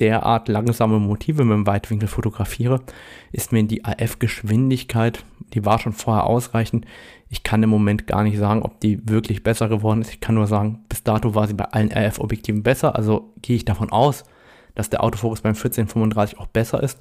derart 0.00 0.48
langsame 0.48 0.98
Motive 0.98 1.44
mit 1.44 1.54
dem 1.54 1.66
Weitwinkel 1.66 2.08
fotografiere, 2.08 2.80
ist 3.32 3.52
mir 3.52 3.62
die 3.62 3.84
AF-Geschwindigkeit, 3.84 5.24
die 5.54 5.64
war 5.64 5.78
schon 5.78 5.92
vorher 5.92 6.24
ausreichend. 6.24 6.86
Ich 7.28 7.42
kann 7.42 7.62
im 7.62 7.70
Moment 7.70 8.06
gar 8.06 8.24
nicht 8.24 8.38
sagen, 8.38 8.62
ob 8.62 8.80
die 8.80 9.08
wirklich 9.08 9.42
besser 9.42 9.68
geworden 9.68 10.02
ist. 10.02 10.10
Ich 10.10 10.20
kann 10.20 10.34
nur 10.34 10.46
sagen, 10.46 10.84
bis 10.88 11.02
dato 11.02 11.34
war 11.34 11.46
sie 11.46 11.54
bei 11.54 11.66
allen 11.66 11.92
RF-Objektiven 11.92 12.62
besser. 12.62 12.96
Also 12.96 13.32
gehe 13.42 13.56
ich 13.56 13.64
davon 13.64 13.90
aus, 13.90 14.24
dass 14.74 14.90
der 14.90 15.02
Autofokus 15.02 15.42
beim 15.42 15.54
1435 15.54 16.38
auch 16.38 16.46
besser 16.46 16.82
ist. 16.82 16.98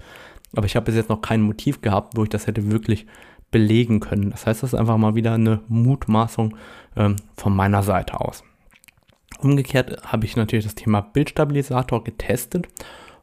Aber 0.56 0.66
ich 0.66 0.76
habe 0.76 0.86
bis 0.86 0.96
jetzt 0.96 1.10
noch 1.10 1.22
kein 1.22 1.42
Motiv 1.42 1.82
gehabt, 1.82 2.18
wo 2.18 2.24
ich 2.24 2.30
das 2.30 2.48
hätte 2.48 2.72
wirklich 2.72 3.06
belegen 3.52 4.00
können. 4.00 4.32
Das 4.32 4.46
heißt, 4.46 4.64
das 4.64 4.74
ist 4.74 4.80
einfach 4.80 4.98
mal 4.98 5.16
wieder 5.16 5.34
eine 5.34 5.62
Mutmaßung 5.68 6.56
ähm, 6.96 7.16
von 7.36 7.56
meiner 7.56 7.84
Seite 7.84 8.20
aus. 8.20 8.44
Umgekehrt 9.40 10.12
habe 10.12 10.26
ich 10.26 10.36
natürlich 10.36 10.66
das 10.66 10.76
Thema 10.76 11.02
Bildstabilisator 11.02 12.04
getestet 12.04 12.68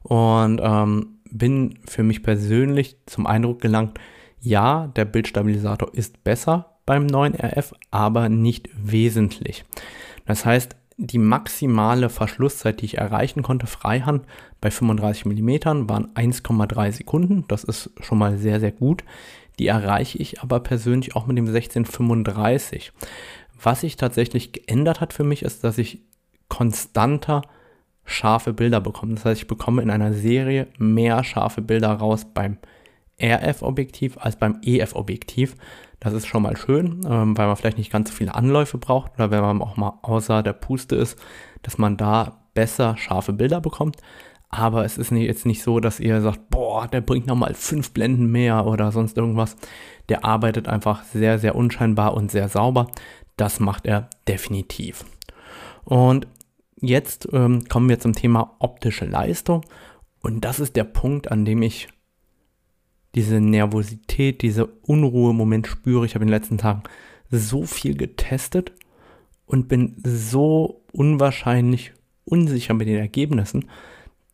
und 0.03 0.61
ähm, 0.63 1.19
bin 1.31 1.79
für 1.87 2.03
mich 2.03 2.23
persönlich 2.23 2.97
zum 3.07 3.27
Eindruck 3.27 3.61
gelangt, 3.61 3.99
ja, 4.41 4.89
der 4.89 5.05
Bildstabilisator 5.05 5.95
ist 5.95 6.23
besser 6.25 6.77
beim 6.85 7.07
neuen 7.07 7.35
RF, 7.35 7.73
aber 7.91 8.29
nicht 8.29 8.69
wesentlich. 8.75 9.65
Das 10.27 10.45
heißt, 10.45 10.77
die 11.07 11.19
maximale 11.19 12.09
Verschlusszeit, 12.09 12.81
die 12.81 12.85
ich 12.85 12.99
erreichen 12.99 13.43
konnte, 13.43 13.67
Freihand 13.67 14.25
bei 14.61 14.71
35 14.71 15.25
mm, 15.25 15.89
waren 15.89 16.13
1,3 16.15 16.93
Sekunden. 16.93 17.45
Das 17.49 17.65
ist 17.65 17.91
schon 18.01 18.19
mal 18.19 18.39
sehr, 18.39 18.61
sehr 18.61 18.71
gut. 18.71 19.03
Die 19.59 19.67
erreiche 19.67 20.19
ich 20.19 20.41
aber 20.41 20.61
persönlich 20.61 21.17
auch 21.17 21.27
mit 21.27 21.37
dem 21.37 21.47
1635. 21.47 22.93
Was 23.61 23.81
sich 23.81 23.97
tatsächlich 23.97 24.53
geändert 24.53 25.01
hat 25.01 25.13
für 25.13 25.25
mich, 25.25 25.43
ist, 25.43 25.65
dass 25.65 25.77
ich 25.79 26.03
konstanter 26.49 27.43
scharfe 28.05 28.53
Bilder 28.53 28.81
bekomme. 28.81 29.15
Das 29.15 29.25
heißt, 29.25 29.43
ich 29.43 29.49
bekomme 29.49 29.83
in 29.83 29.91
einer 29.91 30.13
Serie 30.13 30.69
mehr 30.79 31.25
scharfe 31.25 31.63
Bilder 31.63 31.93
raus 31.93 32.27
beim 32.33 32.59
RF-Objektiv 33.21 34.19
als 34.19 34.37
beim 34.37 34.61
EF-Objektiv. 34.63 35.57
Das 36.03 36.15
ist 36.15 36.27
schon 36.27 36.43
mal 36.43 36.57
schön, 36.57 37.03
ähm, 37.09 37.39
weil 37.39 37.47
man 37.47 37.55
vielleicht 37.55 37.79
nicht 37.79 37.93
ganz 37.93 38.11
so 38.11 38.17
viele 38.17 38.35
Anläufe 38.35 38.77
braucht 38.77 39.15
oder 39.15 39.31
wenn 39.31 39.41
man 39.41 39.63
auch 39.63 39.77
mal 39.77 40.01
außer 40.03 40.43
der 40.43 40.53
Puste 40.53 40.97
ist, 40.97 41.17
dass 41.63 41.79
man 41.79 41.97
da 41.97 42.41
besser 42.55 42.97
scharfe 42.97 43.33
Bilder 43.33 43.61
bekommt. 43.61 43.99
Aber 44.49 44.85
es 44.85 44.99
ist 44.99 45.13
jetzt 45.13 45.47
nicht 45.47 45.63
so, 45.63 45.79
dass 45.79 46.01
ihr 46.01 46.21
sagt, 46.21 46.51
boah, 46.51 46.89
der 46.89 47.03
bringt 47.03 47.29
nochmal 47.29 47.55
fünf 47.55 47.93
Blenden 47.93 48.33
mehr 48.33 48.67
oder 48.67 48.91
sonst 48.91 49.17
irgendwas. 49.17 49.57
Der 50.09 50.25
arbeitet 50.25 50.67
einfach 50.67 51.05
sehr, 51.05 51.39
sehr 51.39 51.55
unscheinbar 51.55 52.15
und 52.15 52.33
sehr 52.33 52.49
sauber. 52.49 52.89
Das 53.37 53.61
macht 53.61 53.87
er 53.87 54.11
definitiv. 54.27 55.05
Und 55.85 56.27
jetzt 56.81 57.29
ähm, 57.33 57.63
kommen 57.69 57.89
wir 57.89 58.01
zum 58.01 58.13
Thema 58.13 58.57
optische 58.59 59.05
Leistung. 59.05 59.65
Und 60.21 60.45
das 60.45 60.59
ist 60.59 60.75
der 60.75 60.85
Punkt, 60.85 61.31
an 61.31 61.45
dem 61.45 61.63
ich 61.63 61.87
diese 63.15 63.41
Nervosität, 63.41 64.43
diese 64.43 64.67
Unruhe 64.67 65.31
im 65.31 65.37
Moment 65.37 65.67
spüre. 65.67 66.07
Ich 66.07 66.15
habe 66.15 66.25
in 66.25 66.29
den 66.29 66.39
letzten 66.39 66.59
Tagen 66.59 66.83
so 67.31 67.65
viel 67.65 67.97
getestet 67.97 68.73
und 69.47 69.69
bin 69.69 69.97
so 70.05 70.83
unwahrscheinlich 70.93 71.93
unsicher 72.25 72.75
mit 72.75 72.89
den 72.89 72.99
Ergebnissen. 72.99 73.67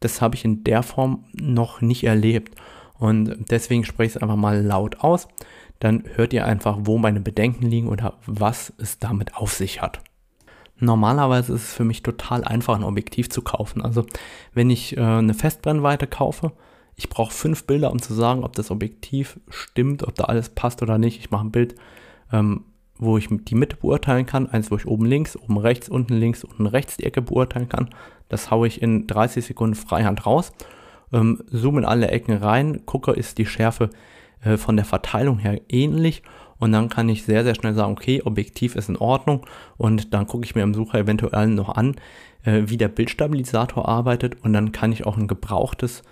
Das 0.00 0.20
habe 0.20 0.36
ich 0.36 0.44
in 0.44 0.62
der 0.64 0.82
Form 0.82 1.24
noch 1.32 1.80
nicht 1.80 2.04
erlebt. 2.04 2.54
Und 2.98 3.50
deswegen 3.50 3.84
spreche 3.84 4.10
ich 4.10 4.16
es 4.16 4.22
einfach 4.22 4.36
mal 4.36 4.60
laut 4.60 5.00
aus. 5.00 5.28
Dann 5.80 6.04
hört 6.14 6.32
ihr 6.32 6.44
einfach, 6.44 6.78
wo 6.82 6.98
meine 6.98 7.20
Bedenken 7.20 7.66
liegen 7.66 7.88
oder 7.88 8.18
was 8.26 8.72
es 8.78 8.98
damit 8.98 9.36
auf 9.36 9.52
sich 9.52 9.80
hat. 9.80 10.00
Normalerweise 10.80 11.54
ist 11.54 11.62
es 11.62 11.74
für 11.74 11.84
mich 11.84 12.02
total 12.02 12.44
einfach, 12.44 12.76
ein 12.76 12.84
Objektiv 12.84 13.30
zu 13.30 13.42
kaufen. 13.42 13.82
Also 13.82 14.04
wenn 14.54 14.70
ich 14.70 14.96
äh, 14.96 15.00
eine 15.00 15.34
Festbrennweite 15.34 16.06
kaufe, 16.06 16.52
ich 16.98 17.08
brauche 17.08 17.32
fünf 17.32 17.64
Bilder, 17.64 17.92
um 17.92 18.02
zu 18.02 18.12
sagen, 18.12 18.42
ob 18.42 18.54
das 18.56 18.72
Objektiv 18.72 19.38
stimmt, 19.48 20.02
ob 20.02 20.16
da 20.16 20.24
alles 20.24 20.48
passt 20.48 20.82
oder 20.82 20.98
nicht. 20.98 21.20
Ich 21.20 21.30
mache 21.30 21.46
ein 21.46 21.52
Bild, 21.52 21.76
ähm, 22.32 22.64
wo 22.98 23.16
ich 23.16 23.28
die 23.30 23.54
Mitte 23.54 23.76
beurteilen 23.76 24.26
kann, 24.26 24.48
eins, 24.48 24.72
wo 24.72 24.76
ich 24.76 24.84
oben 24.84 25.06
links, 25.06 25.36
oben 25.36 25.58
rechts, 25.58 25.88
unten 25.88 26.14
links, 26.14 26.42
unten 26.42 26.66
rechts 26.66 26.96
die 26.96 27.04
Ecke 27.04 27.22
beurteilen 27.22 27.68
kann. 27.68 27.90
Das 28.28 28.50
haue 28.50 28.66
ich 28.66 28.82
in 28.82 29.06
30 29.06 29.46
Sekunden 29.46 29.76
Freihand 29.76 30.26
raus, 30.26 30.52
ähm, 31.12 31.40
zoome 31.46 31.78
in 31.78 31.84
alle 31.84 32.08
Ecken 32.08 32.36
rein, 32.36 32.84
gucke, 32.84 33.12
ist 33.12 33.38
die 33.38 33.46
Schärfe 33.46 33.90
äh, 34.42 34.56
von 34.56 34.74
der 34.74 34.84
Verteilung 34.84 35.38
her 35.38 35.60
ähnlich 35.68 36.24
und 36.58 36.72
dann 36.72 36.88
kann 36.88 37.08
ich 37.08 37.22
sehr, 37.22 37.44
sehr 37.44 37.54
schnell 37.54 37.74
sagen, 37.74 37.92
okay, 37.92 38.22
Objektiv 38.24 38.74
ist 38.74 38.88
in 38.88 38.96
Ordnung 38.96 39.46
und 39.76 40.12
dann 40.12 40.26
gucke 40.26 40.44
ich 40.44 40.56
mir 40.56 40.62
im 40.62 40.74
Sucher 40.74 40.98
eventuell 40.98 41.46
noch 41.46 41.68
an, 41.68 41.94
äh, 42.42 42.62
wie 42.66 42.76
der 42.76 42.88
Bildstabilisator 42.88 43.88
arbeitet 43.88 44.42
und 44.42 44.52
dann 44.52 44.72
kann 44.72 44.90
ich 44.90 45.06
auch 45.06 45.16
ein 45.16 45.28
gebrauchtes 45.28 46.02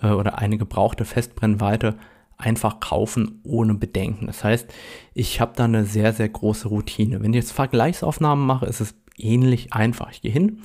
äh, 0.00 0.08
oder 0.08 0.38
eine 0.38 0.58
gebrauchte 0.58 1.04
Festbrennweite 1.04 1.96
einfach 2.38 2.80
kaufen 2.80 3.40
ohne 3.44 3.74
Bedenken. 3.74 4.26
Das 4.26 4.44
heißt, 4.44 4.72
ich 5.14 5.40
habe 5.40 5.52
da 5.56 5.64
eine 5.64 5.84
sehr, 5.84 6.12
sehr 6.12 6.28
große 6.28 6.68
Routine. 6.68 7.22
Wenn 7.22 7.32
ich 7.32 7.36
jetzt 7.36 7.52
Vergleichsaufnahmen 7.52 8.44
mache, 8.44 8.66
ist 8.66 8.80
es 8.80 8.94
ähnlich 9.16 9.72
einfach. 9.72 10.10
Ich 10.10 10.22
gehe 10.22 10.32
hin, 10.32 10.58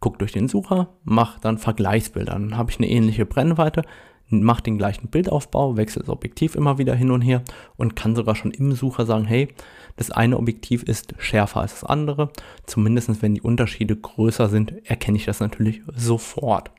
gucke 0.00 0.18
durch 0.18 0.32
den 0.32 0.48
Sucher, 0.48 0.88
mache 1.04 1.40
dann 1.40 1.58
Vergleichsbilder. 1.58 2.32
Dann 2.32 2.56
habe 2.56 2.70
ich 2.70 2.78
eine 2.78 2.88
ähnliche 2.88 3.26
Brennweite, 3.26 3.82
mache 4.28 4.62
den 4.62 4.78
gleichen 4.78 5.08
Bildaufbau, 5.08 5.76
wechsle 5.76 6.02
das 6.02 6.08
Objektiv 6.08 6.56
immer 6.56 6.78
wieder 6.78 6.94
hin 6.94 7.10
und 7.10 7.22
her 7.22 7.42
und 7.76 7.94
kann 7.94 8.16
sogar 8.16 8.34
schon 8.34 8.50
im 8.50 8.72
Sucher 8.72 9.06
sagen, 9.06 9.24
hey, 9.24 9.48
das 9.96 10.10
eine 10.10 10.36
Objektiv 10.36 10.82
ist 10.82 11.14
schärfer 11.18 11.60
als 11.60 11.72
das 11.80 11.84
andere. 11.84 12.30
Zumindest 12.66 13.22
wenn 13.22 13.34
die 13.34 13.40
Unterschiede 13.40 13.96
größer 13.96 14.48
sind, 14.48 14.72
erkenne 14.88 15.16
ich 15.16 15.24
das 15.24 15.40
natürlich 15.40 15.82
sofort. 15.94 16.70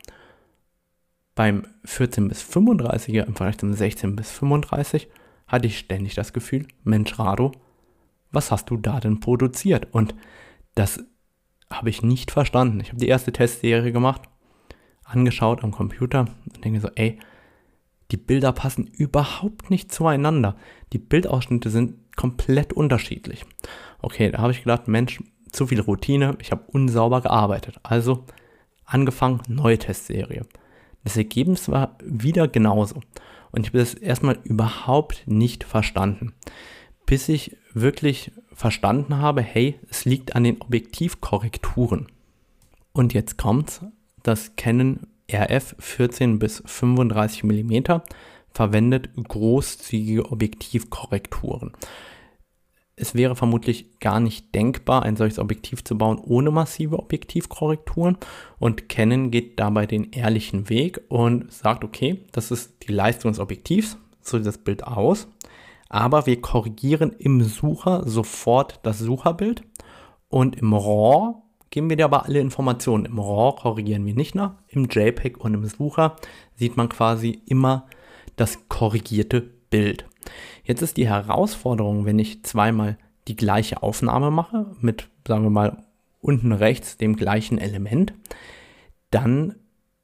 Beim 1.38 1.68
14 1.84 2.26
bis 2.26 2.42
35er 2.42 3.24
im 3.24 3.36
Vergleich 3.36 3.58
zum 3.58 3.72
16 3.72 4.16
bis 4.16 4.28
35 4.32 5.06
hatte 5.46 5.68
ich 5.68 5.78
ständig 5.78 6.16
das 6.16 6.32
Gefühl, 6.32 6.66
Mensch 6.82 7.16
Rado, 7.16 7.52
was 8.32 8.50
hast 8.50 8.70
du 8.70 8.76
da 8.76 8.98
denn 8.98 9.20
produziert? 9.20 9.86
Und 9.92 10.16
das 10.74 10.98
habe 11.70 11.90
ich 11.90 12.02
nicht 12.02 12.32
verstanden. 12.32 12.80
Ich 12.80 12.88
habe 12.88 12.98
die 12.98 13.06
erste 13.06 13.30
Testserie 13.30 13.92
gemacht, 13.92 14.22
angeschaut 15.04 15.62
am 15.62 15.70
Computer 15.70 16.26
und 16.52 16.64
denke 16.64 16.80
so, 16.80 16.88
ey, 16.96 17.20
die 18.10 18.16
Bilder 18.16 18.50
passen 18.50 18.88
überhaupt 18.88 19.70
nicht 19.70 19.92
zueinander. 19.92 20.56
Die 20.92 20.98
Bildausschnitte 20.98 21.70
sind 21.70 22.16
komplett 22.16 22.72
unterschiedlich. 22.72 23.46
Okay, 24.02 24.32
da 24.32 24.38
habe 24.38 24.50
ich 24.50 24.64
gedacht, 24.64 24.88
Mensch, 24.88 25.22
zu 25.52 25.68
viel 25.68 25.82
Routine, 25.82 26.36
ich 26.40 26.50
habe 26.50 26.64
unsauber 26.66 27.20
gearbeitet. 27.20 27.78
Also 27.84 28.26
angefangen, 28.84 29.40
neue 29.46 29.78
Testserie. 29.78 30.44
Das 31.08 31.16
Ergebnis 31.16 31.70
war 31.70 31.96
wieder 32.04 32.48
genauso. 32.48 32.96
Und 33.50 33.62
ich 33.62 33.68
habe 33.68 33.78
das 33.78 33.94
erstmal 33.94 34.38
überhaupt 34.44 35.22
nicht 35.24 35.64
verstanden. 35.64 36.34
Bis 37.06 37.30
ich 37.30 37.56
wirklich 37.72 38.30
verstanden 38.52 39.16
habe, 39.16 39.40
hey, 39.40 39.80
es 39.88 40.04
liegt 40.04 40.36
an 40.36 40.44
den 40.44 40.60
Objektivkorrekturen. 40.60 42.08
Und 42.92 43.14
jetzt 43.14 43.38
kommt's, 43.38 43.80
das 44.22 44.54
Canon 44.56 45.06
RF 45.32 45.76
14 45.78 46.38
bis 46.38 46.62
35 46.66 47.42
mm 47.42 48.02
verwendet 48.50 49.08
großzügige 49.16 50.30
Objektivkorrekturen 50.30 51.72
es 53.00 53.14
wäre 53.14 53.36
vermutlich 53.36 53.98
gar 54.00 54.20
nicht 54.20 54.54
denkbar, 54.54 55.02
ein 55.02 55.16
solches 55.16 55.38
Objektiv 55.38 55.84
zu 55.84 55.96
bauen 55.96 56.18
ohne 56.18 56.50
massive 56.50 56.98
Objektivkorrekturen. 56.98 58.16
Und 58.58 58.88
Canon 58.88 59.30
geht 59.30 59.58
dabei 59.58 59.86
den 59.86 60.10
ehrlichen 60.10 60.68
Weg 60.68 61.00
und 61.08 61.52
sagt, 61.52 61.84
okay, 61.84 62.24
das 62.32 62.50
ist 62.50 62.88
die 62.88 62.92
Leistung 62.92 63.32
des 63.32 63.40
Objektivs, 63.40 63.96
so 64.20 64.36
sieht 64.36 64.46
das 64.46 64.58
Bild 64.58 64.84
aus. 64.84 65.28
Aber 65.88 66.26
wir 66.26 66.40
korrigieren 66.40 67.14
im 67.18 67.42
Sucher 67.42 68.02
sofort 68.06 68.80
das 68.82 68.98
Sucherbild 68.98 69.62
und 70.28 70.56
im 70.56 70.74
RAW 70.74 71.42
geben 71.70 71.88
wir 71.88 71.96
dir 71.96 72.04
aber 72.04 72.26
alle 72.26 72.40
Informationen. 72.40 73.06
Im 73.06 73.18
RAW 73.18 73.56
korrigieren 73.56 74.04
wir 74.04 74.14
nicht 74.14 74.34
nach, 74.34 74.54
im 74.68 74.88
JPEG 74.90 75.38
und 75.38 75.54
im 75.54 75.64
Sucher 75.66 76.16
sieht 76.56 76.76
man 76.76 76.88
quasi 76.88 77.40
immer 77.46 77.86
das 78.36 78.68
korrigierte 78.68 79.40
Bild. 79.40 80.06
Jetzt 80.68 80.82
ist 80.82 80.98
die 80.98 81.08
Herausforderung, 81.08 82.04
wenn 82.04 82.18
ich 82.18 82.44
zweimal 82.44 82.98
die 83.26 83.36
gleiche 83.36 83.82
Aufnahme 83.82 84.30
mache, 84.30 84.76
mit, 84.80 85.08
sagen 85.26 85.42
wir 85.42 85.50
mal, 85.50 85.82
unten 86.20 86.52
rechts 86.52 86.98
dem 86.98 87.16
gleichen 87.16 87.56
Element, 87.56 88.12
dann 89.10 89.54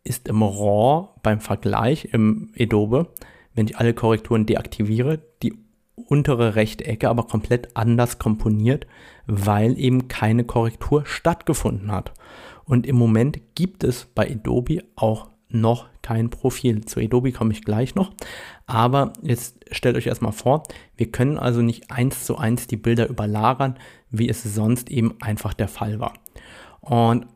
ist 0.05 0.27
im 0.27 0.43
RAW 0.43 1.11
beim 1.23 1.41
Vergleich 1.41 2.07
im 2.13 2.51
Adobe, 2.59 3.09
wenn 3.53 3.67
ich 3.67 3.77
alle 3.77 3.93
Korrekturen 3.93 4.47
deaktiviere, 4.47 5.21
die 5.43 5.53
untere 5.97 6.55
rechte 6.55 6.87
Ecke 6.87 7.11
aber 7.11 7.25
komplett 7.25 7.77
anders 7.77 8.19
komponiert, 8.19 8.87
weil 9.27 9.79
eben 9.79 10.09
keine 10.09 10.45
Korrektur 10.45 11.05
stattgefunden 11.05 11.93
hat. 11.93 12.15
Und 12.65 12.87
im 12.87 12.97
Moment 12.97 13.55
gibt 13.55 13.85
es 13.85 14.07
bei 14.07 14.31
Adobe 14.31 14.83
auch 14.97 15.29
noch 15.49 15.87
kein 16.03 16.31
Profil. 16.31 16.85
Zu 16.85 17.01
Adobe 17.01 17.33
komme 17.33 17.53
ich 17.53 17.65
gleich 17.65 17.95
noch. 17.95 18.13
Aber 18.67 19.13
jetzt 19.23 19.65
stellt 19.71 19.97
euch 19.97 20.07
erstmal 20.07 20.33
vor, 20.33 20.65
wir 20.97 21.11
können 21.11 21.39
also 21.39 21.63
nicht 21.63 21.91
eins 21.91 22.25
zu 22.25 22.37
eins 22.37 22.67
die 22.67 22.77
Bilder 22.77 23.09
überlagern, 23.09 23.79
wie 24.11 24.29
es 24.29 24.43
sonst 24.43 24.91
eben 24.91 25.15
einfach 25.21 25.55
der 25.55 25.69
Fall 25.69 26.01
war. 26.01 26.15
Und 26.81 27.27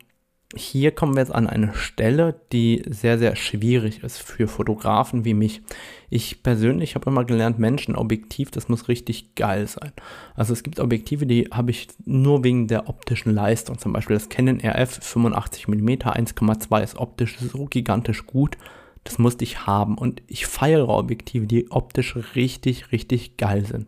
hier 0.55 0.89
kommen 0.91 1.13
wir 1.13 1.21
jetzt 1.21 1.33
an 1.33 1.45
eine 1.45 1.75
Stelle, 1.75 2.41
die 2.51 2.81
sehr, 2.89 3.19
sehr 3.19 3.35
schwierig 3.35 4.03
ist 4.03 4.17
für 4.17 4.47
Fotografen 4.47 5.23
wie 5.23 5.35
mich. 5.35 5.61
Ich 6.09 6.41
persönlich 6.41 6.95
habe 6.95 7.11
immer 7.11 7.23
gelernt, 7.23 7.59
Menschen, 7.59 7.95
Objektiv, 7.95 8.49
das 8.49 8.67
muss 8.67 8.87
richtig 8.87 9.35
geil 9.35 9.67
sein. 9.67 9.91
Also 10.33 10.53
es 10.53 10.63
gibt 10.63 10.79
Objektive, 10.79 11.27
die 11.27 11.49
habe 11.51 11.69
ich 11.69 11.87
nur 12.03 12.43
wegen 12.43 12.67
der 12.67 12.89
optischen 12.89 13.31
Leistung. 13.31 13.77
Zum 13.77 13.93
Beispiel 13.93 14.15
das 14.15 14.29
Canon 14.29 14.59
RF 14.59 14.99
85mm 14.99 16.01
1,2 16.01 16.83
ist 16.83 16.97
optisch 16.97 17.37
so 17.37 17.65
gigantisch 17.65 18.25
gut. 18.25 18.57
Das 19.03 19.19
musste 19.19 19.43
ich 19.43 19.67
haben. 19.67 19.99
Und 19.99 20.23
ich 20.25 20.47
feiere 20.47 20.89
Objektive, 20.89 21.45
die 21.45 21.69
optisch 21.69 22.17
richtig, 22.33 22.91
richtig 22.91 23.37
geil 23.37 23.67
sind. 23.67 23.87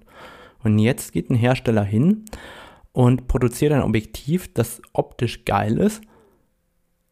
Und 0.63 0.77
jetzt 0.77 1.11
geht 1.11 1.31
ein 1.31 1.35
Hersteller 1.35 1.83
hin 1.83 2.25
und 2.91 3.27
produziert 3.27 3.73
ein 3.73 3.81
Objektiv, 3.81 4.53
das 4.53 4.79
optisch 4.93 5.43
geil 5.43 5.79
ist 5.79 6.03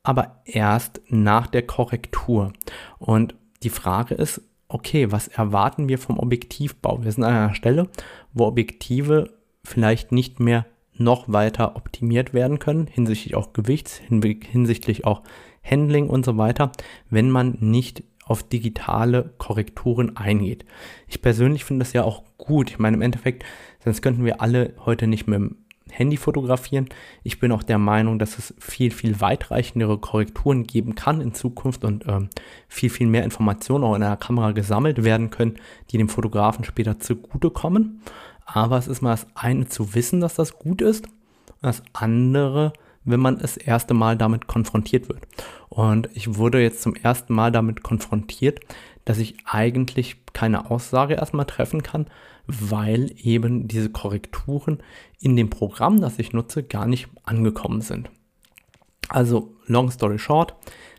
aber 0.10 0.42
erst 0.44 1.02
nach 1.08 1.46
der 1.46 1.62
Korrektur. 1.62 2.52
Und 2.98 3.36
die 3.62 3.70
Frage 3.70 4.16
ist, 4.16 4.42
okay, 4.68 5.12
was 5.12 5.28
erwarten 5.28 5.88
wir 5.88 6.00
vom 6.00 6.18
Objektivbau? 6.18 7.04
Wir 7.04 7.12
sind 7.12 7.24
an 7.24 7.36
einer 7.36 7.54
Stelle, 7.54 7.90
wo 8.34 8.48
Objektive 8.48 9.30
vielleicht 9.64 10.12
nicht 10.12 10.40
mehr 10.40 10.66
noch 10.96 11.32
weiter 11.32 11.76
optimiert 11.76 12.34
werden 12.34 12.58
können, 12.58 12.88
hinsichtlich 12.88 13.36
auch 13.36 13.54
Gewichts, 13.54 14.02
hinsichtlich 14.10 15.06
auch 15.06 15.22
Handling 15.64 16.10
und 16.10 16.26
so 16.26 16.38
weiter, 16.38 16.72
wenn 17.12 17.30
man 17.30 17.58
nicht 17.60 18.04
auf 18.26 18.42
digitale 18.42 19.36
Korrekturen 19.38 20.18
eingeht. 20.18 20.66
Ich 21.08 21.22
persönlich 21.22 21.66
finde 21.66 21.86
das 21.86 21.94
ja 21.94 22.04
auch 22.04 22.24
gut. 22.40 22.72
Ich 22.72 22.80
meine, 22.80 22.98
im 22.98 23.04
Endeffekt, 23.04 23.46
sonst 23.84 24.02
könnten 24.02 24.26
wir 24.26 24.42
alle 24.42 24.74
heute 24.88 25.06
nicht 25.06 25.28
mit 25.28 25.40
dem 25.40 25.58
Handy 25.92 26.18
fotografieren. 26.18 26.88
Ich 27.24 27.40
bin 27.40 27.52
auch 27.52 27.64
der 27.64 27.78
Meinung, 27.78 28.20
dass 28.20 28.38
es 28.38 28.54
viel, 28.60 28.92
viel 28.92 29.22
weitreichendere 29.22 29.98
Korrekturen 29.98 30.66
geben 30.66 30.96
kann 30.96 31.22
in 31.22 31.34
Zukunft 31.34 31.84
und 31.84 32.06
ähm, 32.08 32.30
viel, 32.68 32.90
viel 32.90 33.08
mehr 33.08 33.24
Informationen 33.24 33.84
auch 33.84 33.96
in 33.96 34.04
einer 34.04 34.18
Kamera 34.18 34.52
gesammelt 34.52 35.04
werden 35.04 35.30
können, 35.30 35.56
die 35.92 35.98
dem 35.98 36.10
Fotografen 36.10 36.64
später 36.64 37.00
zugutekommen. 37.00 38.02
Aber 38.46 38.78
es 38.78 38.88
ist 38.88 39.02
mal 39.02 39.12
das 39.12 39.28
eine 39.36 39.68
zu 39.68 39.94
wissen, 39.94 40.22
dass 40.22 40.36
das 40.36 40.58
gut 40.58 40.82
ist, 40.82 41.08
das 41.62 41.84
andere, 41.94 42.74
wenn 43.04 43.20
man 43.20 43.38
das 43.38 43.58
erste 43.58 43.94
Mal 43.94 44.18
damit 44.18 44.48
konfrontiert 44.48 45.10
wird. 45.10 45.28
Und 45.70 46.10
ich 46.14 46.36
wurde 46.36 46.62
jetzt 46.62 46.82
zum 46.82 46.96
ersten 46.96 47.34
Mal 47.34 47.52
damit 47.52 47.84
konfrontiert, 47.84 48.60
dass 49.10 49.18
ich 49.18 49.38
eigentlich 49.46 50.18
keine 50.34 50.70
Aussage 50.70 51.16
erstmal 51.16 51.48
treffen 51.48 51.82
kann, 51.82 52.06
weil 52.46 53.12
eben 53.18 53.68
diese 53.68 53.90
Korrekturen 53.90 54.84
in 55.20 55.36
dem 55.36 55.50
Programm, 55.50 56.00
das 56.00 56.20
ich 56.20 56.32
nutze, 56.32 56.62
gar 56.62 56.86
nicht 56.86 57.08
angekommen 57.24 57.82
sind. 57.82 58.12
Also, 59.08 59.56
long 59.66 59.90
story 59.90 60.20
short, 60.20 60.54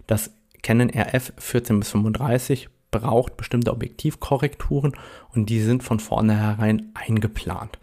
das 0.09 0.33
Canon 0.61 0.91
RF 0.91 1.35
14 1.39 1.79
bis 1.79 1.91
35 1.91 2.69
braucht 2.91 3.37
bestimmte 3.37 3.71
Objektivkorrekturen 3.71 4.95
und 5.33 5.49
die 5.49 5.61
sind 5.61 5.85
von 5.85 6.01
vornherein 6.01 6.91
eingeplant. 6.95 7.79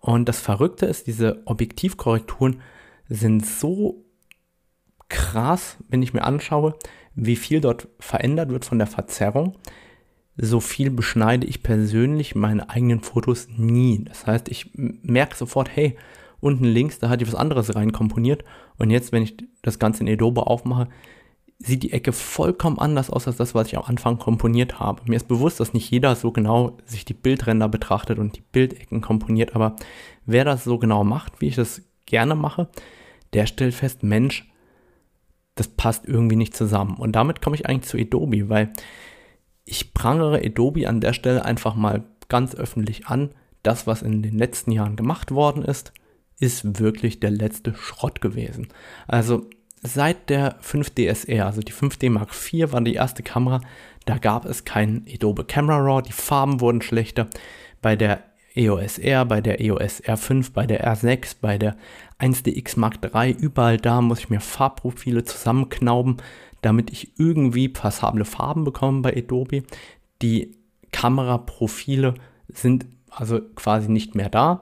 Und 0.00 0.28
das 0.28 0.40
Verrückte 0.40 0.86
ist, 0.86 1.06
diese 1.06 1.40
Objektivkorrekturen 1.44 2.62
sind 3.08 3.46
so 3.46 4.04
krass, 5.08 5.76
wenn 5.88 6.02
ich 6.02 6.14
mir 6.14 6.24
anschaue, 6.24 6.74
wie 7.20 7.36
viel 7.36 7.60
dort 7.60 7.88
verändert 7.98 8.50
wird 8.50 8.64
von 8.64 8.78
der 8.78 8.86
Verzerrung, 8.86 9.56
so 10.36 10.60
viel 10.60 10.90
beschneide 10.90 11.46
ich 11.46 11.64
persönlich 11.64 12.36
meine 12.36 12.70
eigenen 12.70 13.00
Fotos 13.00 13.48
nie. 13.56 14.04
Das 14.04 14.26
heißt, 14.26 14.48
ich 14.48 14.70
merke 14.74 15.36
sofort, 15.36 15.68
hey, 15.74 15.96
unten 16.40 16.64
links, 16.64 17.00
da 17.00 17.08
hatte 17.08 17.24
ich 17.24 17.32
was 17.32 17.38
anderes 17.38 17.74
reinkomponiert. 17.74 18.44
Und 18.76 18.90
jetzt, 18.90 19.10
wenn 19.10 19.24
ich 19.24 19.36
das 19.62 19.80
Ganze 19.80 20.04
in 20.04 20.08
Adobe 20.08 20.46
aufmache, 20.46 20.88
sieht 21.58 21.82
die 21.82 21.92
Ecke 21.92 22.12
vollkommen 22.12 22.78
anders 22.78 23.10
aus 23.10 23.26
als 23.26 23.36
das, 23.36 23.52
was 23.52 23.66
ich 23.66 23.76
am 23.76 23.82
Anfang 23.84 24.18
komponiert 24.18 24.78
habe. 24.78 25.02
Mir 25.06 25.16
ist 25.16 25.26
bewusst, 25.26 25.58
dass 25.58 25.74
nicht 25.74 25.90
jeder 25.90 26.14
so 26.14 26.30
genau 26.30 26.76
sich 26.84 27.04
die 27.04 27.14
Bildränder 27.14 27.68
betrachtet 27.68 28.20
und 28.20 28.36
die 28.36 28.44
Bildecken 28.52 29.00
komponiert, 29.00 29.56
aber 29.56 29.74
wer 30.24 30.44
das 30.44 30.62
so 30.62 30.78
genau 30.78 31.02
macht, 31.02 31.40
wie 31.40 31.48
ich 31.48 31.56
das 31.56 31.82
gerne 32.06 32.36
mache, 32.36 32.68
der 33.32 33.46
stellt 33.46 33.74
fest, 33.74 34.04
Mensch, 34.04 34.48
das 35.58 35.68
passt 35.68 36.06
irgendwie 36.06 36.36
nicht 36.36 36.56
zusammen. 36.56 36.96
Und 36.96 37.12
damit 37.12 37.42
komme 37.42 37.56
ich 37.56 37.66
eigentlich 37.66 37.90
zu 37.90 37.98
Adobe, 37.98 38.48
weil 38.48 38.72
ich 39.64 39.92
prangere 39.92 40.38
Adobe 40.44 40.88
an 40.88 41.00
der 41.00 41.12
Stelle 41.12 41.44
einfach 41.44 41.74
mal 41.74 42.04
ganz 42.28 42.54
öffentlich 42.54 43.06
an. 43.06 43.30
Das, 43.62 43.86
was 43.86 44.02
in 44.02 44.22
den 44.22 44.38
letzten 44.38 44.70
Jahren 44.70 44.96
gemacht 44.96 45.32
worden 45.32 45.64
ist, 45.64 45.92
ist 46.38 46.78
wirklich 46.78 47.20
der 47.20 47.30
letzte 47.30 47.74
Schrott 47.74 48.20
gewesen. 48.20 48.68
Also 49.08 49.46
seit 49.82 50.30
der 50.30 50.60
5DSR, 50.60 51.42
also 51.42 51.60
die 51.60 51.72
5D 51.72 52.10
Mark 52.10 52.30
IV 52.30 52.72
war 52.72 52.80
die 52.80 52.94
erste 52.94 53.22
Kamera, 53.22 53.60
da 54.06 54.18
gab 54.18 54.44
es 54.44 54.64
kein 54.64 55.04
Adobe 55.12 55.44
Camera 55.44 55.78
Raw, 55.78 56.02
die 56.02 56.12
Farben 56.12 56.60
wurden 56.60 56.82
schlechter. 56.82 57.26
Bei 57.82 57.96
der 57.96 58.22
EOS 58.54 58.98
R, 58.98 59.24
bei 59.24 59.40
der 59.40 59.60
EOS 59.60 60.02
R5, 60.02 60.52
bei 60.52 60.66
der 60.66 60.86
R6, 60.86 61.36
bei 61.40 61.58
der 61.58 61.76
1DX 62.18 62.78
Mark 62.78 62.98
III, 63.02 63.32
überall 63.32 63.76
da 63.76 64.00
muss 64.00 64.20
ich 64.20 64.30
mir 64.30 64.40
Farbprofile 64.40 65.24
zusammenknauben, 65.24 66.16
damit 66.62 66.90
ich 66.90 67.18
irgendwie 67.18 67.68
passable 67.68 68.24
Farben 68.24 68.64
bekomme 68.64 69.02
bei 69.02 69.16
Adobe. 69.16 69.62
Die 70.22 70.56
Kameraprofile 70.90 72.14
sind 72.48 72.86
also 73.10 73.40
quasi 73.54 73.90
nicht 73.90 74.14
mehr 74.14 74.28
da. 74.28 74.60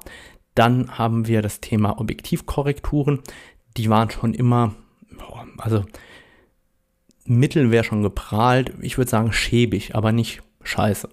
Dann 0.55 0.99
haben 0.99 1.27
wir 1.27 1.43
das 1.43 1.61
Thema 1.61 2.01
Objektivkorrekturen. 2.01 3.21
Die 3.77 3.91
waren 3.91 4.11
schon 4.11 4.35
immer, 4.35 4.75
also 5.59 5.85
Mittel 7.25 7.71
wäre 7.71 7.85
schon 7.85 8.03
geprahlt. 8.03 8.73
Ich 8.81 8.99
würde 8.99 9.11
sagen 9.11 9.33
schäbig, 9.33 9.95
aber 9.95 10.13
nicht 10.13 10.43
scheiße. 10.63 11.09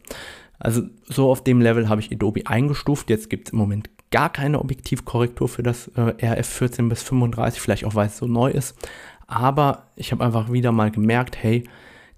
Also 0.60 0.84
so 1.04 1.30
auf 1.30 1.44
dem 1.44 1.62
Level 1.62 1.90
habe 1.90 2.02
ich 2.02 2.12
Adobe 2.12 2.48
eingestuft. 2.48 3.10
Jetzt 3.10 3.30
gibt 3.30 3.48
es 3.48 3.54
im 3.54 3.60
Moment 3.60 3.90
gar 4.14 4.32
keine 4.32 4.60
Objektivkorrektur 4.60 5.50
für 5.50 5.64
das 5.64 5.88
äh, 5.96 6.14
RF 6.24 6.48
14 6.48 6.88
bis 6.88 7.02
35, 7.02 7.60
vielleicht 7.60 7.84
auch 7.84 7.96
weil 7.96 8.08
es 8.08 8.18
so 8.18 8.28
neu 8.28 8.52
ist. 8.52 8.78
Aber 9.26 9.88
ich 9.96 10.12
habe 10.12 10.24
einfach 10.24 10.52
wieder 10.52 10.72
mal 10.72 10.92
gemerkt, 10.92 11.42
hey, 11.42 11.64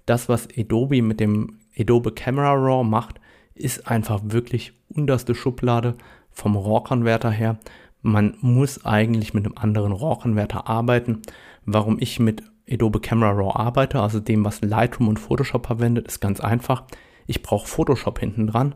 das, 0.04 0.28
was 0.28 0.46
Adobe 0.56 1.00
mit 1.00 1.20
dem 1.20 1.58
Adobe 1.76 2.12
Camera 2.12 2.52
Raw 2.52 2.84
macht, 2.84 3.18
ist 3.54 3.88
einfach 3.88 4.20
wirklich 4.24 4.74
unterste 4.90 5.34
Schublade 5.34 5.94
vom 6.30 6.54
RAW-Konverter 6.54 7.30
her. 7.30 7.58
Man 8.02 8.36
muss 8.42 8.84
eigentlich 8.84 9.32
mit 9.32 9.46
einem 9.46 9.56
anderen 9.56 9.92
RAW-Konverter 9.92 10.68
arbeiten. 10.68 11.22
Warum 11.64 11.96
ich 11.98 12.20
mit 12.20 12.42
Adobe 12.70 13.00
Camera 13.00 13.30
Raw 13.30 13.58
arbeite, 13.58 14.00
also 14.00 14.20
dem, 14.20 14.44
was 14.44 14.60
Lightroom 14.60 15.08
und 15.08 15.18
Photoshop 15.18 15.66
verwendet, 15.66 16.06
ist 16.08 16.20
ganz 16.20 16.40
einfach. 16.40 16.84
Ich 17.26 17.42
brauche 17.42 17.66
Photoshop 17.66 18.18
hinten 18.18 18.48
dran 18.48 18.74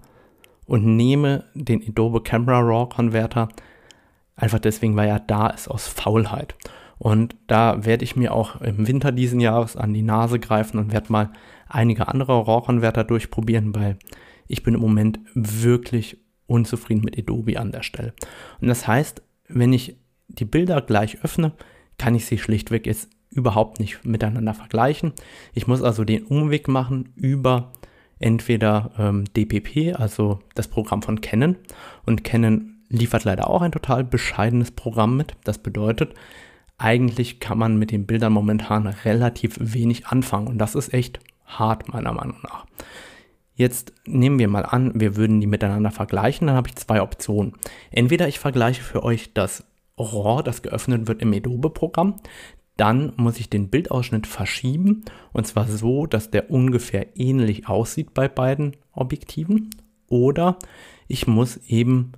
und 0.71 0.85
nehme 0.85 1.47
den 1.55 1.83
Adobe 1.83 2.23
Camera 2.23 2.61
Raw 2.61 2.89
Konverter 2.89 3.49
einfach 4.37 4.61
deswegen, 4.61 4.95
weil 4.95 5.09
er 5.09 5.19
da 5.19 5.49
ist 5.49 5.67
aus 5.67 5.89
Faulheit. 5.89 6.55
Und 6.97 7.35
da 7.49 7.85
werde 7.85 8.05
ich 8.05 8.15
mir 8.15 8.33
auch 8.33 8.61
im 8.61 8.87
Winter 8.87 9.11
diesen 9.11 9.41
Jahres 9.41 9.75
an 9.75 9.93
die 9.93 10.03
Nase 10.03 10.39
greifen 10.39 10.79
und 10.79 10.93
werde 10.93 11.11
mal 11.11 11.33
einige 11.69 12.07
andere 12.07 12.47
RAW-Konverter 12.47 13.03
durchprobieren, 13.03 13.75
weil 13.75 13.99
ich 14.47 14.63
bin 14.63 14.75
im 14.75 14.81
Moment 14.81 15.19
wirklich 15.35 16.19
unzufrieden 16.47 17.03
mit 17.05 17.19
Adobe 17.19 17.59
an 17.59 17.73
der 17.73 17.83
Stelle. 17.83 18.15
Und 18.61 18.69
das 18.69 18.87
heißt, 18.87 19.23
wenn 19.49 19.73
ich 19.73 19.97
die 20.29 20.45
Bilder 20.45 20.83
gleich 20.83 21.25
öffne, 21.25 21.51
kann 21.99 22.15
ich 22.15 22.27
sie 22.27 22.39
schlichtweg 22.39 22.87
jetzt 22.87 23.11
überhaupt 23.31 23.81
nicht 23.81 24.05
miteinander 24.05 24.55
vergleichen. 24.55 25.15
Ich 25.53 25.67
muss 25.67 25.83
also 25.83 26.05
den 26.05 26.27
Umweg 26.27 26.69
machen 26.69 27.13
über 27.17 27.73
entweder 28.21 28.93
ähm, 28.99 29.25
DPP, 29.37 29.99
also 29.99 30.39
das 30.55 30.69
Programm 30.69 31.03
von 31.03 31.21
Canon. 31.21 31.57
Und 32.07 32.23
Canon 32.23 32.77
liefert 32.89 33.25
leider 33.25 33.51
auch 33.51 33.63
ein 33.63 33.73
total 33.73 34.05
bescheidenes 34.05 34.71
Programm 34.71 35.17
mit. 35.17 35.35
Das 35.45 35.59
bedeutet, 35.59 36.15
eigentlich 36.79 37.41
kann 37.41 37.59
man 37.59 37.79
mit 37.79 37.91
den 37.91 38.07
Bildern 38.07 38.33
momentan 38.33 38.87
relativ 38.87 39.57
wenig 39.61 40.07
anfangen 40.07 40.49
und 40.49 40.59
das 40.59 40.75
ist 40.75 40.95
echt 40.95 41.21
hart 41.45 41.89
meiner 41.89 42.13
Meinung 42.13 42.39
nach. 42.43 42.67
Jetzt 43.55 43.93
nehmen 44.07 44.39
wir 44.39 44.49
mal 44.49 44.65
an, 44.65 44.99
wir 44.99 45.17
würden 45.17 45.41
die 45.41 45.47
miteinander 45.47 45.91
vergleichen, 45.91 46.47
dann 46.47 46.57
habe 46.57 46.69
ich 46.69 46.77
zwei 46.77 47.03
Optionen. 47.03 47.53
Entweder 47.91 48.29
ich 48.29 48.39
vergleiche 48.39 48.83
für 48.83 49.03
euch 49.03 49.35
das 49.35 49.65
RAW, 49.99 50.43
das 50.43 50.63
geöffnet 50.63 51.07
wird 51.07 51.21
im 51.21 51.35
Adobe-Programm, 51.35 52.17
dann 52.81 53.13
muss 53.17 53.39
ich 53.39 53.51
den 53.51 53.69
Bildausschnitt 53.69 54.27
verschieben 54.27 55.05
und 55.35 55.47
zwar 55.47 55.69
so, 55.69 56.07
dass 56.07 56.31
der 56.31 56.51
ungefähr 56.51 57.15
ähnlich 57.15 57.69
aussieht 57.69 58.15
bei 58.15 58.27
beiden 58.27 58.75
Objektiven. 58.93 59.69
Oder 60.09 60.59
ich 61.07 61.27
muss 61.27 61.59
eben 61.69 62.13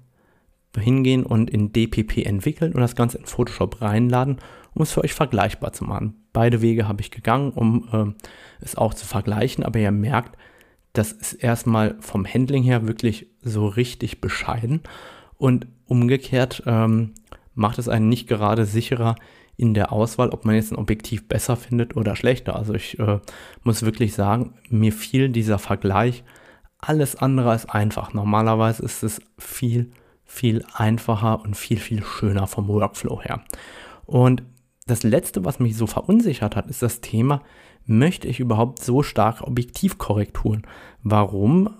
hingehen 0.78 1.26
und 1.26 1.50
in 1.50 1.72
DPP 1.72 2.18
entwickeln 2.18 2.72
und 2.74 2.80
das 2.80 2.94
Ganze 2.94 3.18
in 3.18 3.26
Photoshop 3.26 3.82
reinladen, 3.82 4.36
um 4.72 4.82
es 4.82 4.92
für 4.92 5.02
euch 5.02 5.14
vergleichbar 5.14 5.72
zu 5.72 5.82
machen. 5.84 6.14
Beide 6.32 6.62
Wege 6.62 6.86
habe 6.86 7.00
ich 7.00 7.10
gegangen, 7.10 7.50
um 7.50 7.88
äh, 7.92 8.24
es 8.64 8.76
auch 8.76 8.94
zu 8.94 9.04
vergleichen, 9.04 9.64
aber 9.64 9.80
ihr 9.80 9.90
merkt, 9.90 10.38
das 10.92 11.10
ist 11.10 11.32
erstmal 11.32 11.96
vom 11.98 12.24
Handling 12.24 12.62
her 12.62 12.86
wirklich 12.86 13.26
so 13.40 13.66
richtig 13.66 14.20
bescheiden 14.20 14.80
und 15.38 15.66
umgekehrt 15.86 16.62
ähm, 16.66 17.14
macht 17.54 17.78
es 17.78 17.88
einen 17.88 18.08
nicht 18.08 18.28
gerade 18.28 18.64
sicherer 18.64 19.16
in 19.56 19.74
der 19.74 19.92
Auswahl, 19.92 20.30
ob 20.30 20.44
man 20.44 20.54
jetzt 20.54 20.72
ein 20.72 20.78
Objektiv 20.78 21.28
besser 21.28 21.56
findet 21.56 21.96
oder 21.96 22.16
schlechter. 22.16 22.56
Also 22.56 22.74
ich 22.74 22.98
äh, 22.98 23.20
muss 23.62 23.82
wirklich 23.82 24.14
sagen, 24.14 24.54
mir 24.68 24.92
fiel 24.92 25.28
dieser 25.28 25.58
Vergleich 25.58 26.24
alles 26.78 27.16
andere 27.16 27.50
als 27.50 27.68
einfach. 27.68 28.12
Normalerweise 28.12 28.82
ist 28.82 29.02
es 29.02 29.20
viel, 29.38 29.90
viel 30.24 30.64
einfacher 30.74 31.42
und 31.42 31.56
viel, 31.56 31.78
viel 31.78 32.02
schöner 32.02 32.46
vom 32.46 32.66
Workflow 32.68 33.22
her. 33.22 33.42
Und 34.04 34.42
das 34.86 35.04
Letzte, 35.04 35.44
was 35.44 35.60
mich 35.60 35.76
so 35.76 35.86
verunsichert 35.86 36.56
hat, 36.56 36.66
ist 36.66 36.82
das 36.82 37.00
Thema, 37.00 37.42
möchte 37.86 38.26
ich 38.28 38.40
überhaupt 38.40 38.82
so 38.82 39.02
stark 39.02 39.42
Objektivkorrekturen? 39.42 40.66
Warum? 41.02 41.70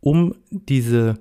Um 0.00 0.34
diese 0.50 1.18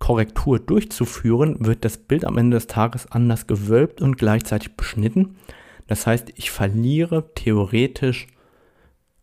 Korrektur 0.00 0.58
durchzuführen, 0.58 1.56
wird 1.60 1.84
das 1.84 1.98
Bild 1.98 2.24
am 2.24 2.36
Ende 2.36 2.56
des 2.56 2.66
Tages 2.66 3.06
anders 3.12 3.46
gewölbt 3.46 4.00
und 4.02 4.18
gleichzeitig 4.18 4.74
beschnitten. 4.74 5.36
Das 5.86 6.06
heißt, 6.06 6.32
ich 6.34 6.50
verliere 6.50 7.32
theoretisch 7.34 8.26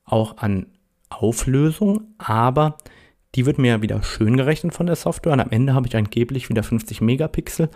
auch 0.06 0.38
an 0.38 0.68
Auflösung, 1.10 2.02
aber 2.18 2.78
die 3.36 3.46
wird 3.46 3.58
mir 3.58 3.82
wieder 3.82 4.02
schön 4.04 4.38
gerechnet 4.38 4.74
von 4.74 4.86
der 4.86 4.96
Software 4.96 5.34
und 5.34 5.40
am 5.40 5.52
Ende 5.52 5.74
habe 5.74 5.88
ich 5.88 5.96
angeblich 5.96 6.50
wieder 6.50 6.64
50 6.64 7.02
Megapixel, 7.02 7.70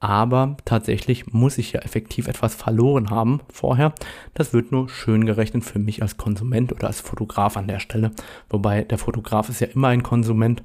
aber 0.00 0.56
tatsächlich 0.64 1.32
muss 1.32 1.58
ich 1.58 1.72
ja 1.72 1.80
effektiv 1.80 2.28
etwas 2.28 2.54
verloren 2.54 3.10
haben 3.10 3.40
vorher. 3.50 3.94
Das 4.34 4.52
wird 4.52 4.72
nur 4.72 4.88
schön 4.88 5.24
gerechnet 5.24 5.64
für 5.64 5.78
mich 5.78 6.02
als 6.02 6.16
Konsument 6.16 6.72
oder 6.72 6.88
als 6.88 7.00
Fotograf 7.00 7.56
an 7.56 7.68
der 7.68 7.80
Stelle, 7.80 8.10
wobei 8.48 8.82
der 8.82 8.98
Fotograf 8.98 9.48
ist 9.48 9.60
ja 9.60 9.68
immer 9.68 9.88
ein 9.88 10.02
Konsument 10.02 10.62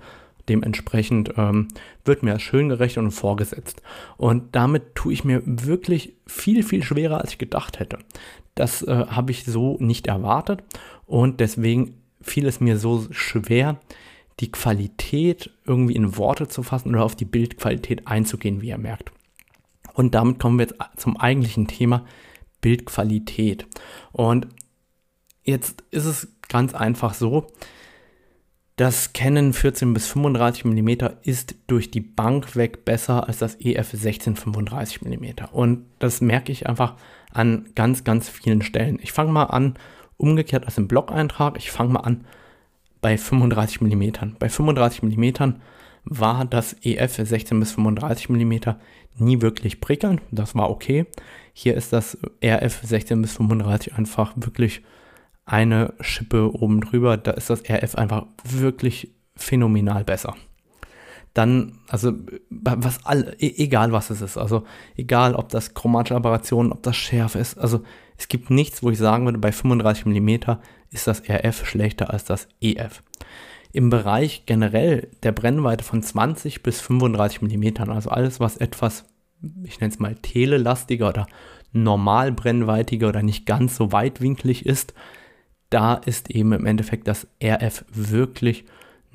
Dementsprechend 0.49 1.33
ähm, 1.37 1.67
wird 2.03 2.23
mir 2.23 2.33
das 2.33 2.41
schön 2.41 2.69
gerechnet 2.69 3.05
und 3.05 3.11
vorgesetzt. 3.11 3.81
Und 4.17 4.55
damit 4.55 4.95
tue 4.95 5.13
ich 5.13 5.23
mir 5.23 5.41
wirklich 5.45 6.13
viel, 6.25 6.63
viel 6.63 6.83
schwerer, 6.83 7.21
als 7.21 7.31
ich 7.31 7.37
gedacht 7.37 7.79
hätte. 7.79 7.99
Das 8.55 8.81
äh, 8.81 9.05
habe 9.07 9.31
ich 9.31 9.45
so 9.45 9.77
nicht 9.79 10.07
erwartet 10.07 10.63
und 11.05 11.39
deswegen 11.39 11.93
fiel 12.21 12.47
es 12.47 12.59
mir 12.59 12.77
so 12.77 13.07
schwer, 13.11 13.79
die 14.39 14.51
Qualität 14.51 15.51
irgendwie 15.65 15.95
in 15.95 16.17
Worte 16.17 16.47
zu 16.47 16.63
fassen 16.63 16.89
oder 16.89 17.03
auf 17.03 17.15
die 17.15 17.25
Bildqualität 17.25 18.07
einzugehen, 18.07 18.61
wie 18.61 18.69
ihr 18.69 18.77
merkt. 18.77 19.11
Und 19.93 20.15
damit 20.15 20.39
kommen 20.39 20.57
wir 20.57 20.65
jetzt 20.65 20.75
zum 20.97 21.17
eigentlichen 21.17 21.67
Thema 21.67 22.05
Bildqualität. 22.61 23.67
Und 24.11 24.47
jetzt 25.43 25.83
ist 25.91 26.05
es 26.05 26.27
ganz 26.47 26.73
einfach 26.73 27.13
so, 27.13 27.47
das 28.79 29.11
Canon 29.11 29.51
14 29.51 29.93
bis 29.93 30.07
35 30.07 30.63
mm 30.63 30.89
ist 31.23 31.55
durch 31.67 31.91
die 31.91 31.99
Bank 31.99 32.55
weg 32.55 32.85
besser 32.85 33.27
als 33.27 33.39
das 33.39 33.57
EF 33.59 33.89
16 33.91 34.37
35 34.37 35.01
mm. 35.01 35.25
Und 35.51 35.85
das 35.99 36.21
merke 36.21 36.53
ich 36.53 36.65
einfach 36.65 36.95
an 37.33 37.65
ganz, 37.75 38.05
ganz 38.05 38.29
vielen 38.29 38.61
Stellen. 38.61 38.97
Ich 39.01 39.11
fange 39.11 39.33
mal 39.33 39.43
an, 39.43 39.73
umgekehrt 40.15 40.65
als 40.65 40.77
im 40.77 40.87
Blog-Eintrag, 40.87 41.57
ich 41.57 41.71
fange 41.71 41.91
mal 41.91 41.99
an 41.99 42.23
bei 43.01 43.17
35 43.17 43.81
mm. 43.81 44.37
Bei 44.39 44.47
35 44.47 45.03
mm 45.03 45.55
war 46.05 46.45
das 46.45 46.77
EF 46.81 47.15
16 47.17 47.59
bis 47.59 47.73
35 47.73 48.29
mm 48.29 48.59
nie 49.17 49.41
wirklich 49.41 49.81
prickelnd, 49.81 50.21
das 50.31 50.55
war 50.55 50.69
okay. 50.69 51.05
Hier 51.51 51.75
ist 51.75 51.91
das 51.91 52.17
RF 52.41 52.79
16 52.81 53.21
bis 53.21 53.33
35 53.33 53.95
einfach 53.95 54.31
wirklich 54.37 54.83
eine 55.49 55.93
Schippe 55.99 56.53
oben 56.53 56.79
drüber, 56.81 57.17
da 57.17 57.31
ist 57.31 57.49
das 57.49 57.63
RF 57.67 57.95
einfach 57.95 58.27
wirklich 58.43 59.11
phänomenal 59.35 60.03
besser. 60.03 60.35
Dann, 61.33 61.79
also, 61.87 62.13
was 62.49 63.05
all, 63.05 63.35
e, 63.39 63.53
egal 63.57 63.91
was 63.91 64.09
es 64.09 64.21
ist, 64.21 64.37
also, 64.37 64.63
egal 64.95 65.35
ob 65.35 65.49
das 65.49 65.73
chromatische 65.73 66.15
Aberration, 66.15 66.71
ob 66.71 66.83
das 66.83 66.95
Schärfe 66.95 67.39
ist, 67.39 67.57
also, 67.57 67.81
es 68.17 68.27
gibt 68.27 68.49
nichts, 68.49 68.83
wo 68.83 68.91
ich 68.91 68.97
sagen 68.97 69.25
würde, 69.25 69.39
bei 69.39 69.51
35 69.51 70.05
mm 70.05 70.51
ist 70.91 71.07
das 71.07 71.23
RF 71.27 71.65
schlechter 71.65 72.11
als 72.11 72.25
das 72.25 72.47
EF. 72.61 73.01
Im 73.71 73.89
Bereich 73.89 74.43
generell 74.45 75.07
der 75.23 75.31
Brennweite 75.31 75.83
von 75.83 76.03
20 76.03 76.61
bis 76.63 76.81
35 76.81 77.41
mm, 77.41 77.89
also 77.89 78.09
alles, 78.09 78.39
was 78.39 78.57
etwas, 78.57 79.05
ich 79.63 79.79
nenne 79.79 79.93
es 79.93 79.99
mal 79.99 80.15
telelastiger 80.15 81.09
oder 81.09 81.27
normal 81.71 82.31
brennweitiger 82.31 83.09
oder 83.09 83.21
nicht 83.21 83.45
ganz 83.45 83.75
so 83.75 83.91
weitwinklig 83.91 84.65
ist, 84.65 84.93
da 85.69 85.95
ist 85.95 86.31
eben 86.31 86.51
im 86.53 86.65
Endeffekt 86.65 87.07
das 87.07 87.27
RF 87.43 87.85
wirklich 87.91 88.65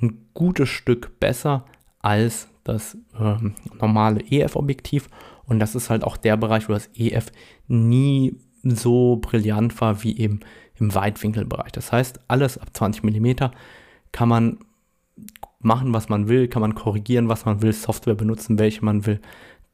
ein 0.00 0.26
gutes 0.34 0.68
Stück 0.68 1.18
besser 1.20 1.64
als 2.00 2.48
das 2.64 2.96
ähm, 3.18 3.54
normale 3.80 4.20
EF-Objektiv. 4.20 5.08
Und 5.46 5.58
das 5.58 5.74
ist 5.74 5.90
halt 5.90 6.04
auch 6.04 6.16
der 6.16 6.36
Bereich, 6.36 6.68
wo 6.68 6.72
das 6.72 6.90
EF 6.94 7.30
nie 7.68 8.36
so 8.62 9.16
brillant 9.16 9.78
war 9.80 10.02
wie 10.02 10.16
eben 10.18 10.40
im 10.78 10.94
Weitwinkelbereich. 10.94 11.72
Das 11.72 11.92
heißt, 11.92 12.20
alles 12.28 12.58
ab 12.58 12.68
20 12.72 13.04
mm 13.04 13.50
kann 14.12 14.28
man 14.28 14.58
machen, 15.60 15.92
was 15.92 16.08
man 16.08 16.28
will, 16.28 16.48
kann 16.48 16.62
man 16.62 16.74
korrigieren, 16.74 17.28
was 17.28 17.44
man 17.44 17.62
will, 17.62 17.72
Software 17.72 18.14
benutzen, 18.14 18.58
welche 18.58 18.84
man 18.84 19.06
will. 19.06 19.20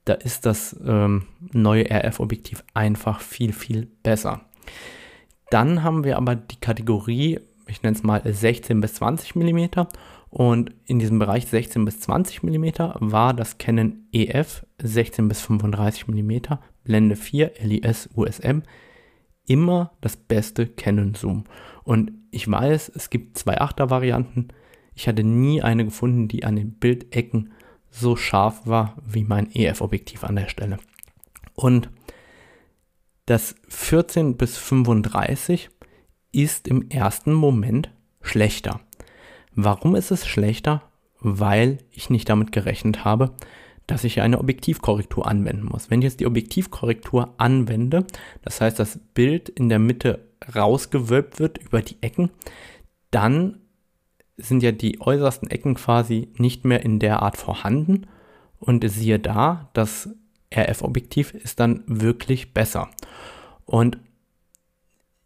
Da 0.05 0.15
ist 0.15 0.47
das 0.47 0.79
ähm, 0.85 1.27
neue 1.53 1.91
RF-Objektiv 1.91 2.65
einfach 2.75 3.21
viel, 3.21 3.53
viel 3.53 3.89
besser. 4.03 4.41
Dann 5.51 5.83
haben 5.83 6.05
wir 6.05 6.17
aber 6.17 6.37
die 6.37 6.61
Kategorie, 6.61 7.41
ich 7.67 7.83
nenne 7.83 7.97
es 7.97 8.03
mal 8.03 8.23
16 8.25 8.81
bis 8.81 8.95
20 8.95 9.35
mm. 9.35 9.65
Und 10.31 10.73
in 10.87 11.01
diesem 11.01 11.19
Bereich 11.19 11.47
16 11.47 11.85
bis 11.85 12.01
20 12.01 12.45
mm 12.45 12.69
war 13.01 13.35
das 13.35 13.59
Canon 13.59 14.07
EF 14.13 14.65
16 14.81 15.27
bis 15.27 15.41
35 15.41 16.07
mm, 16.07 16.33
Blende 16.85 17.17
4, 17.17 17.53
LIS, 17.63 18.09
USM 18.15 18.63
immer 19.51 19.93
das 20.01 20.17
beste 20.17 20.69
Canon 20.69 21.15
Zoom. 21.15 21.45
Und 21.83 22.13
ich 22.31 22.49
weiß, 22.49 22.93
es 22.95 23.11
gibt 23.11 23.37
zwei 23.37 23.61
8er 23.61 23.91
Varianten. 23.91 24.49
Ich 24.95 25.09
hatte 25.09 25.25
nie 25.25 25.61
eine 25.61 25.85
gefunden, 25.85 26.29
die 26.29 26.45
an 26.45 26.55
den 26.55 26.75
Bildecken 26.75 27.51
so 27.91 28.15
scharf 28.15 28.67
war 28.67 28.97
wie 29.05 29.25
mein 29.25 29.51
EF-Objektiv 29.53 30.23
an 30.23 30.37
der 30.37 30.49
Stelle. 30.49 30.79
Und 31.55 31.91
das 33.31 33.55
14 33.69 34.37
bis 34.37 34.59
35 34.59 35.71
ist 36.33 36.67
im 36.67 36.91
ersten 36.91 37.33
Moment 37.33 37.93
schlechter. 38.23 38.81
Warum 39.55 39.95
ist 39.95 40.11
es 40.11 40.27
schlechter? 40.27 40.83
Weil 41.21 41.79
ich 41.93 42.11
nicht 42.11 42.29
damit 42.29 42.51
gerechnet 42.51 43.05
habe, 43.05 43.31
dass 43.87 44.03
ich 44.03 44.21
eine 44.21 44.41
Objektivkorrektur 44.41 45.29
anwenden 45.29 45.67
muss. 45.67 45.91
Wenn 45.91 46.01
ich 46.01 46.07
jetzt 46.07 46.19
die 46.19 46.27
Objektivkorrektur 46.27 47.35
anwende, 47.37 48.05
das 48.43 48.61
heißt, 48.61 48.81
das 48.81 48.99
Bild 49.15 49.49
in 49.49 49.69
der 49.69 49.79
Mitte 49.79 50.27
rausgewölbt 50.53 51.39
wird 51.39 51.59
über 51.59 51.83
die 51.83 51.99
Ecken, 52.01 52.31
dann 53.13 53.61
sind 54.39 54.65
ja 54.65 54.73
die 54.73 55.01
äußersten 55.01 55.49
Ecken 55.51 55.75
quasi 55.75 56.33
nicht 56.37 56.65
mehr 56.65 56.83
in 56.83 56.99
der 56.99 57.23
Art 57.23 57.37
vorhanden. 57.37 58.09
Und 58.59 58.85
siehe 58.91 59.21
da, 59.21 59.71
das 59.73 60.11
RF-Objektiv 60.55 61.35
ist 61.35 61.61
dann 61.61 61.83
wirklich 61.87 62.53
besser. 62.53 62.89
Und 63.67 63.99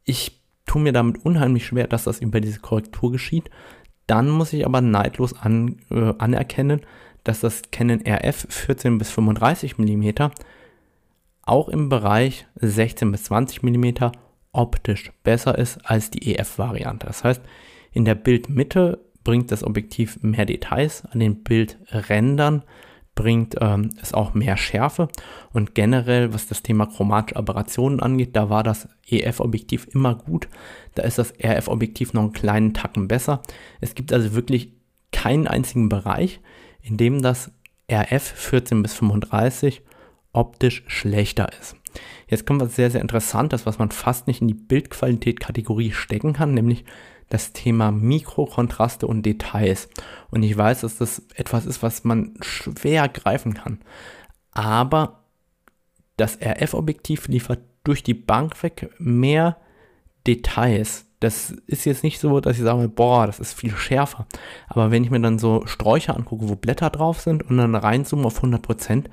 ich 0.05 0.41
tue 0.67 0.83
mir 0.83 0.93
damit 0.93 1.25
unheimlich 1.25 1.67
schwer, 1.67 1.87
dass 1.87 2.05
das 2.05 2.21
über 2.21 2.41
diese 2.41 2.61
Korrektur 2.61 3.13
geschieht. 3.13 3.51
Dann 4.07 4.29
muss 4.29 4.53
ich 4.53 4.67
aber 4.67 4.81
neidlos 4.81 5.33
an, 5.33 5.77
äh, 5.91 6.13
anerkennen, 6.19 6.83
dass 7.25 7.41
das 7.41 7.63
Canon 7.71 8.03
RF 8.07 8.47
14 8.51 8.99
bis 8.99 9.11
35 9.11 9.79
mm 9.79 10.11
auch 11.43 11.69
im 11.69 11.89
Bereich 11.89 12.47
16 12.57 13.11
bis 13.13 13.25
20 13.25 13.63
mm 13.63 14.11
optisch 14.53 15.13
besser 15.23 15.59
ist 15.59 15.79
als 15.85 16.11
die 16.11 16.35
EF-Variante. 16.35 17.07
Das 17.07 17.25
heißt, 17.25 17.43
in 17.93 18.05
der 18.05 18.15
Bildmitte 18.15 19.01
bringt 19.25 19.51
das 19.51 19.65
Objektiv 19.65 20.23
mehr 20.23 20.47
Details, 20.47 21.05
an 21.07 21.21
den 21.21 21.43
Bildrändern 21.43 22.63
bringt 23.15 23.57
ähm, 23.61 23.91
es 24.01 24.13
auch 24.13 24.35
mehr 24.35 24.57
Schärfe. 24.57 25.09
Und 25.53 25.75
generell, 25.75 26.35
was 26.35 26.49
das 26.49 26.63
Thema 26.63 26.87
chromatische 26.87 27.37
Aberrationen 27.37 28.01
angeht, 28.01 28.35
da 28.35 28.51
war 28.51 28.63
das 28.63 28.89
EF-Objektiv 29.09 29.89
immer 29.93 30.15
gut. 30.15 30.49
Da 30.95 31.03
ist 31.03 31.19
das 31.19 31.33
RF-Objektiv 31.43 32.13
noch 32.13 32.23
einen 32.23 32.33
kleinen 32.33 32.75
Tacken 32.75 33.09
besser. 33.09 33.43
Es 33.81 33.95
gibt 33.95 34.13
also 34.13 34.35
wirklich 34.35 34.73
keinen 35.13 35.47
einzigen 35.47 35.89
Bereich, 35.89 36.41
in 36.83 36.97
dem 36.97 37.23
das 37.23 37.53
RF 37.91 38.23
14 38.23 38.83
bis 38.83 38.95
35 38.95 39.83
optisch 40.33 40.83
schlechter 40.89 41.49
ist. 41.61 41.77
Jetzt 42.27 42.47
kommt 42.47 42.61
was 42.61 42.75
sehr, 42.75 42.91
sehr 42.91 43.01
Interessantes, 43.01 43.67
was 43.67 43.79
man 43.79 43.91
fast 43.91 44.27
nicht 44.27 44.41
in 44.41 44.49
die 44.49 44.55
Bildqualität-Kategorie 44.55 45.93
stecken 45.93 46.33
kann, 46.33 46.55
nämlich 46.55 46.85
das 47.29 47.53
Thema 47.53 47.91
Mikrokontraste 47.91 49.07
und 49.07 49.25
Details. 49.25 49.89
Und 50.31 50.43
ich 50.43 50.57
weiß, 50.57 50.83
dass 50.83 50.99
das 50.99 51.23
etwas 51.35 51.67
ist, 51.67 51.83
was 51.83 52.05
man 52.05 52.35
schwer 52.41 53.09
greifen 53.09 53.55
kann. 53.55 53.81
Aber 54.53 55.25
das 56.17 56.39
RF-Objektiv 56.41 57.29
liefert 57.29 57.61
durch 57.83 58.03
die 58.03 58.15
Bank 58.15 58.63
weg 58.63 58.91
mehr 58.99 59.57
Details. 60.27 61.07
Das 61.21 61.51
ist 61.67 61.85
jetzt 61.87 62.05
nicht 62.05 62.21
so, 62.21 62.41
dass 62.41 62.57
ich 62.57 62.63
sage, 62.63 62.89
boah, 62.89 63.27
das 63.27 63.41
ist 63.41 63.55
viel 63.55 63.75
schärfer. 63.75 64.27
Aber 64.69 64.91
wenn 64.91 65.05
ich 65.05 65.11
mir 65.11 65.21
dann 65.21 65.39
so 65.39 65.67
Sträucher 65.67 66.17
angucke, 66.17 66.49
wo 66.49 66.57
Blätter 66.57 66.91
drauf 66.91 67.21
sind 67.21 67.43
und 67.43 67.57
dann 67.57 67.75
reinzoomen 67.75 68.27
auf 68.27 68.43
100%, 68.43 69.05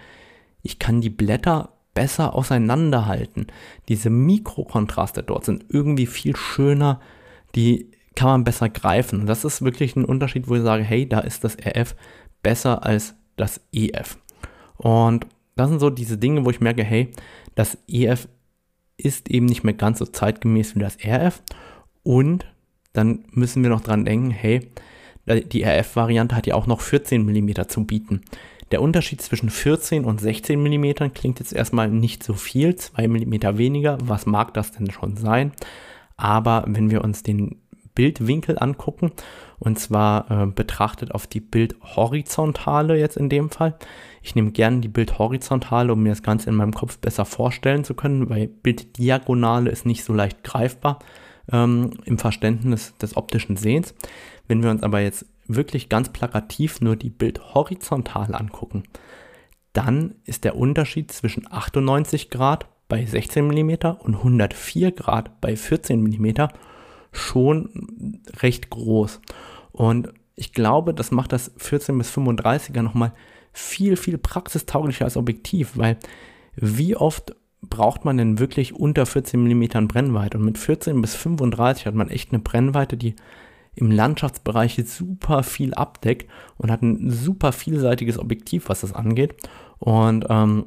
ich 0.62 0.80
kann 0.80 1.02
die 1.02 1.10
Blätter 1.10 1.70
besser 1.94 2.36
auseinanderhalten. 2.36 3.48
Diese 3.88 4.10
Mikrokontraste 4.10 5.24
dort 5.24 5.46
sind 5.46 5.66
irgendwie 5.70 6.06
viel 6.06 6.36
schöner, 6.36 7.02
die 7.56 7.92
kann 8.16 8.30
man 8.30 8.44
besser 8.44 8.70
greifen. 8.70 9.22
Und 9.22 9.28
das 9.28 9.46
ist 9.46 9.62
wirklich 9.62 9.96
ein 9.96 10.06
Unterschied, 10.06 10.48
wo 10.48 10.56
ich 10.56 10.64
sage, 10.64 10.84
hey, 10.84 11.08
da 11.08 11.20
ist 11.20 11.44
das 11.44 11.58
RF 11.58 11.96
besser 12.44 12.86
als 12.86 13.16
das 13.38 13.62
EF. 13.72 14.18
Und 14.78 15.28
das 15.56 15.70
sind 15.70 15.80
so 15.80 15.90
diese 15.90 16.18
Dinge, 16.18 16.46
wo 16.46 16.50
ich 16.50 16.62
merke, 16.62 16.84
hey, 16.84 17.12
das 17.56 17.78
EF 17.88 18.28
ist 18.98 19.30
eben 19.30 19.46
nicht 19.46 19.64
mehr 19.64 19.74
ganz 19.74 20.00
so 20.00 20.06
zeitgemäß 20.06 20.76
wie 20.76 20.80
das 20.80 20.98
RF. 21.04 21.42
Und 22.04 22.46
dann 22.94 23.26
müssen 23.32 23.64
wir 23.64 23.70
noch 23.70 23.82
dran 23.82 24.06
denken, 24.06 24.32
hey, 24.32 24.72
die 25.28 25.64
RF-Variante 25.64 26.36
hat 26.36 26.48
ja 26.48 26.56
auch 26.56 26.68
noch 26.68 26.82
14 26.82 27.24
mm 27.24 27.68
zu 27.68 27.86
bieten. 27.86 28.22
Der 28.72 28.82
Unterschied 28.82 29.22
zwischen 29.22 29.50
14 29.50 30.06
und 30.06 30.22
16 30.22 30.62
mm 30.62 31.14
klingt 31.14 31.40
jetzt 31.40 31.54
erstmal 31.54 31.90
nicht 31.90 32.24
so 32.24 32.34
viel, 32.34 32.76
2 32.76 33.08
mm 33.08 33.58
weniger. 33.58 33.98
Was 34.04 34.26
mag 34.26 34.54
das 34.54 34.72
denn 34.72 34.90
schon 34.92 35.18
sein? 35.18 35.52
Aber 36.18 36.64
wenn 36.68 36.90
wir 36.90 37.04
uns 37.04 37.24
den 37.24 37.61
Bildwinkel 37.96 38.58
angucken, 38.60 39.12
und 39.60 39.80
zwar 39.80 40.30
äh, 40.32 40.46
betrachtet 40.48 41.14
auf 41.14 41.28
die 41.28 41.40
Bildhorizontale 41.40 42.98
jetzt 42.98 43.18
in 43.18 43.30
dem 43.30 43.50
Fall. 43.50 43.76
Ich 44.22 44.36
nehme 44.36 44.52
gerne 44.52 44.80
die 44.80 44.88
Bildhorizontale, 44.88 45.94
um 45.94 46.04
mir 46.04 46.10
das 46.10 46.24
Ganze 46.24 46.50
in 46.50 46.56
meinem 46.56 46.74
Kopf 46.74 46.98
besser 46.98 47.26
vorstellen 47.26 47.84
zu 47.84 47.94
können, 47.94 48.30
weil 48.30 48.48
Bilddiagonale 48.48 49.70
ist 49.70 49.86
nicht 49.86 50.04
so 50.04 50.14
leicht 50.14 50.44
greifbar 50.44 51.00
ähm, 51.52 51.92
im 52.06 52.18
Verständnis 52.18 52.96
des 52.98 53.18
optischen 53.18 53.58
Sehens. 53.58 53.94
Wenn 54.48 54.64
wir 54.64 54.72
uns 54.72 54.84
aber 54.84 55.00
jetzt 55.02 55.26
wirklich 55.48 55.90
ganz 55.90 56.10
plakativ 56.10 56.82
nur 56.82 56.96
die 56.96 57.10
Bildhorizontale 57.10 58.40
angucken, 58.40 58.84
dann 59.74 60.16
ist 60.26 60.44
der 60.44 60.56
Unterschied 60.56 61.12
zwischen 61.12 61.52
98 61.52 62.30
Grad 62.30 62.68
bei 62.90 63.06
16 63.06 63.48
mm 63.48 63.72
und 64.00 64.16
104 64.16 64.92
Grad 64.92 65.40
bei 65.40 65.56
14 65.56 66.02
mm 66.02 66.48
schon 67.12 68.22
recht 68.42 68.70
groß. 68.70 69.22
Und 69.72 70.14
ich 70.36 70.54
glaube, 70.54 70.94
das 70.94 71.12
macht 71.12 71.34
das 71.34 71.52
14 71.58 71.98
bis 71.98 72.12
35er 72.12 72.82
nochmal 72.82 73.14
viel, 73.54 73.98
viel 73.98 74.18
praxistauglicher 74.18 75.06
als 75.06 75.18
Objektiv, 75.18 75.78
weil 75.78 75.98
wie 76.56 76.96
oft 76.96 77.36
braucht 77.62 78.06
man 78.06 78.18
denn 78.18 78.40
wirklich 78.40 78.74
unter 78.74 79.06
14 79.06 79.42
mm 79.42 79.88
Brennweite? 79.88 80.38
Und 80.38 80.46
mit 80.46 80.58
14 80.58 81.00
bis 81.02 81.16
35 81.16 81.86
hat 81.86 81.96
man 81.96 82.10
echt 82.10 82.32
eine 82.32 82.40
Brennweite, 82.40 82.98
die 82.98 83.16
im 83.76 83.92
Landschaftsbereich 83.92 84.82
super 84.86 85.44
viel 85.44 85.74
abdeckt 85.74 86.30
und 86.58 86.72
hat 86.72 86.82
ein 86.82 87.10
super 87.10 87.52
vielseitiges 87.52 88.20
Objektiv, 88.20 88.68
was 88.68 88.82
das 88.82 88.94
angeht. 88.94 89.36
Und 89.80 90.26
ähm, 90.30 90.66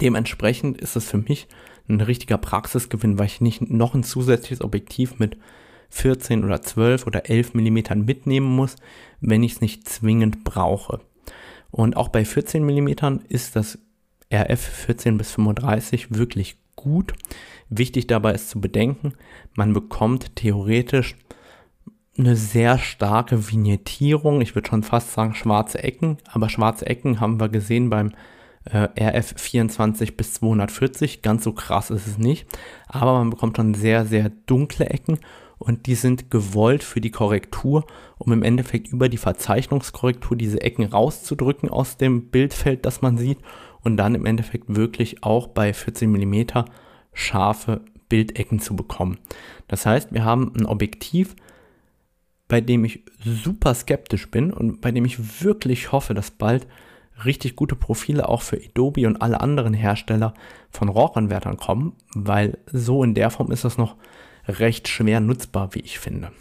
dementsprechend 0.00 0.80
ist 0.80 0.96
es 0.96 1.08
für 1.08 1.18
mich 1.18 1.46
ein 1.90 2.00
richtiger 2.00 2.38
Praxisgewinn, 2.38 3.18
weil 3.18 3.26
ich 3.26 3.40
nicht 3.40 3.70
noch 3.70 3.94
ein 3.94 4.02
zusätzliches 4.02 4.62
Objektiv 4.62 5.18
mit 5.18 5.36
14 5.90 6.44
oder 6.44 6.62
12 6.62 7.06
oder 7.06 7.28
11 7.28 7.54
mm 7.54 7.78
mitnehmen 8.04 8.46
muss, 8.46 8.76
wenn 9.20 9.42
ich 9.42 9.52
es 9.52 9.60
nicht 9.60 9.88
zwingend 9.88 10.44
brauche. 10.44 11.00
Und 11.70 11.96
auch 11.96 12.08
bei 12.08 12.24
14 12.24 12.64
mm 12.64 13.20
ist 13.28 13.56
das 13.56 13.78
RF 14.32 14.60
14 14.60 15.18
bis 15.18 15.32
35 15.32 16.14
wirklich 16.14 16.56
gut. 16.76 17.12
Wichtig 17.68 18.06
dabei 18.06 18.32
ist 18.32 18.50
zu 18.50 18.60
bedenken, 18.60 19.14
man 19.54 19.72
bekommt 19.72 20.36
theoretisch 20.36 21.16
eine 22.18 22.36
sehr 22.36 22.78
starke 22.78 23.50
Vignettierung. 23.50 24.40
Ich 24.40 24.54
würde 24.54 24.68
schon 24.68 24.82
fast 24.82 25.12
sagen 25.12 25.34
schwarze 25.34 25.82
Ecken, 25.82 26.18
aber 26.30 26.48
schwarze 26.48 26.86
Ecken 26.86 27.20
haben 27.20 27.40
wir 27.40 27.48
gesehen 27.48 27.90
beim 27.90 28.12
äh, 28.64 28.88
RF 28.98 29.34
24 29.36 30.16
bis 30.16 30.34
240. 30.34 31.22
Ganz 31.22 31.44
so 31.44 31.52
krass 31.52 31.90
ist 31.90 32.06
es 32.06 32.18
nicht, 32.18 32.46
aber 32.86 33.14
man 33.14 33.30
bekommt 33.30 33.56
schon 33.56 33.74
sehr, 33.74 34.04
sehr 34.06 34.30
dunkle 34.46 34.86
Ecken 34.86 35.18
und 35.58 35.86
die 35.86 35.94
sind 35.94 36.30
gewollt 36.30 36.82
für 36.82 37.00
die 37.00 37.10
Korrektur, 37.10 37.84
um 38.18 38.32
im 38.32 38.42
Endeffekt 38.42 38.88
über 38.88 39.08
die 39.08 39.18
Verzeichnungskorrektur 39.18 40.36
diese 40.36 40.60
Ecken 40.62 40.84
rauszudrücken 40.84 41.68
aus 41.68 41.96
dem 41.96 42.30
Bildfeld, 42.30 42.86
das 42.86 43.02
man 43.02 43.18
sieht 43.18 43.38
und 43.82 43.96
dann 43.96 44.14
im 44.14 44.26
Endeffekt 44.26 44.74
wirklich 44.74 45.22
auch 45.22 45.48
bei 45.48 45.72
14 45.72 46.10
mm 46.10 46.64
scharfe 47.12 47.82
Bildecken 48.08 48.58
zu 48.58 48.76
bekommen. 48.76 49.18
Das 49.68 49.86
heißt, 49.86 50.12
wir 50.12 50.24
haben 50.24 50.52
ein 50.58 50.66
Objektiv, 50.66 51.36
bei 52.48 52.60
dem 52.60 52.84
ich 52.84 53.04
super 53.22 53.74
skeptisch 53.74 54.30
bin 54.30 54.52
und 54.52 54.80
bei 54.80 54.90
dem 54.90 55.04
ich 55.04 55.42
wirklich 55.42 55.92
hoffe, 55.92 56.14
dass 56.14 56.30
bald 56.30 56.66
richtig 57.24 57.56
gute 57.56 57.76
Profile 57.76 58.28
auch 58.28 58.42
für 58.42 58.56
Adobe 58.56 59.06
und 59.06 59.20
alle 59.22 59.40
anderen 59.40 59.74
Hersteller 59.74 60.34
von 60.70 60.88
RAW-Anwärtern 60.88 61.56
kommen, 61.56 61.94
weil 62.14 62.58
so 62.72 63.02
in 63.04 63.14
der 63.14 63.30
Form 63.30 63.50
ist 63.50 63.64
das 63.64 63.78
noch 63.78 63.96
recht 64.46 64.88
schwer 64.88 65.20
nutzbar, 65.20 65.74
wie 65.74 65.80
ich 65.80 65.98
finde. 65.98 66.32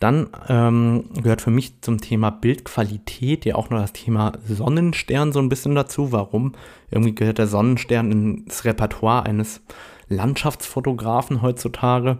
Dann 0.00 0.30
ähm, 0.48 1.10
gehört 1.22 1.42
für 1.42 1.50
mich 1.50 1.82
zum 1.82 2.00
Thema 2.00 2.30
Bildqualität 2.30 3.44
ja 3.44 3.54
auch 3.54 3.68
noch 3.68 3.80
das 3.80 3.92
Thema 3.92 4.32
Sonnenstern 4.46 5.32
so 5.32 5.40
ein 5.40 5.50
bisschen 5.50 5.74
dazu. 5.74 6.10
Warum? 6.10 6.54
Irgendwie 6.90 7.14
gehört 7.14 7.36
der 7.36 7.46
Sonnenstern 7.46 8.10
ins 8.10 8.64
Repertoire 8.64 9.26
eines 9.26 9.60
Landschaftsfotografen 10.08 11.42
heutzutage. 11.42 12.16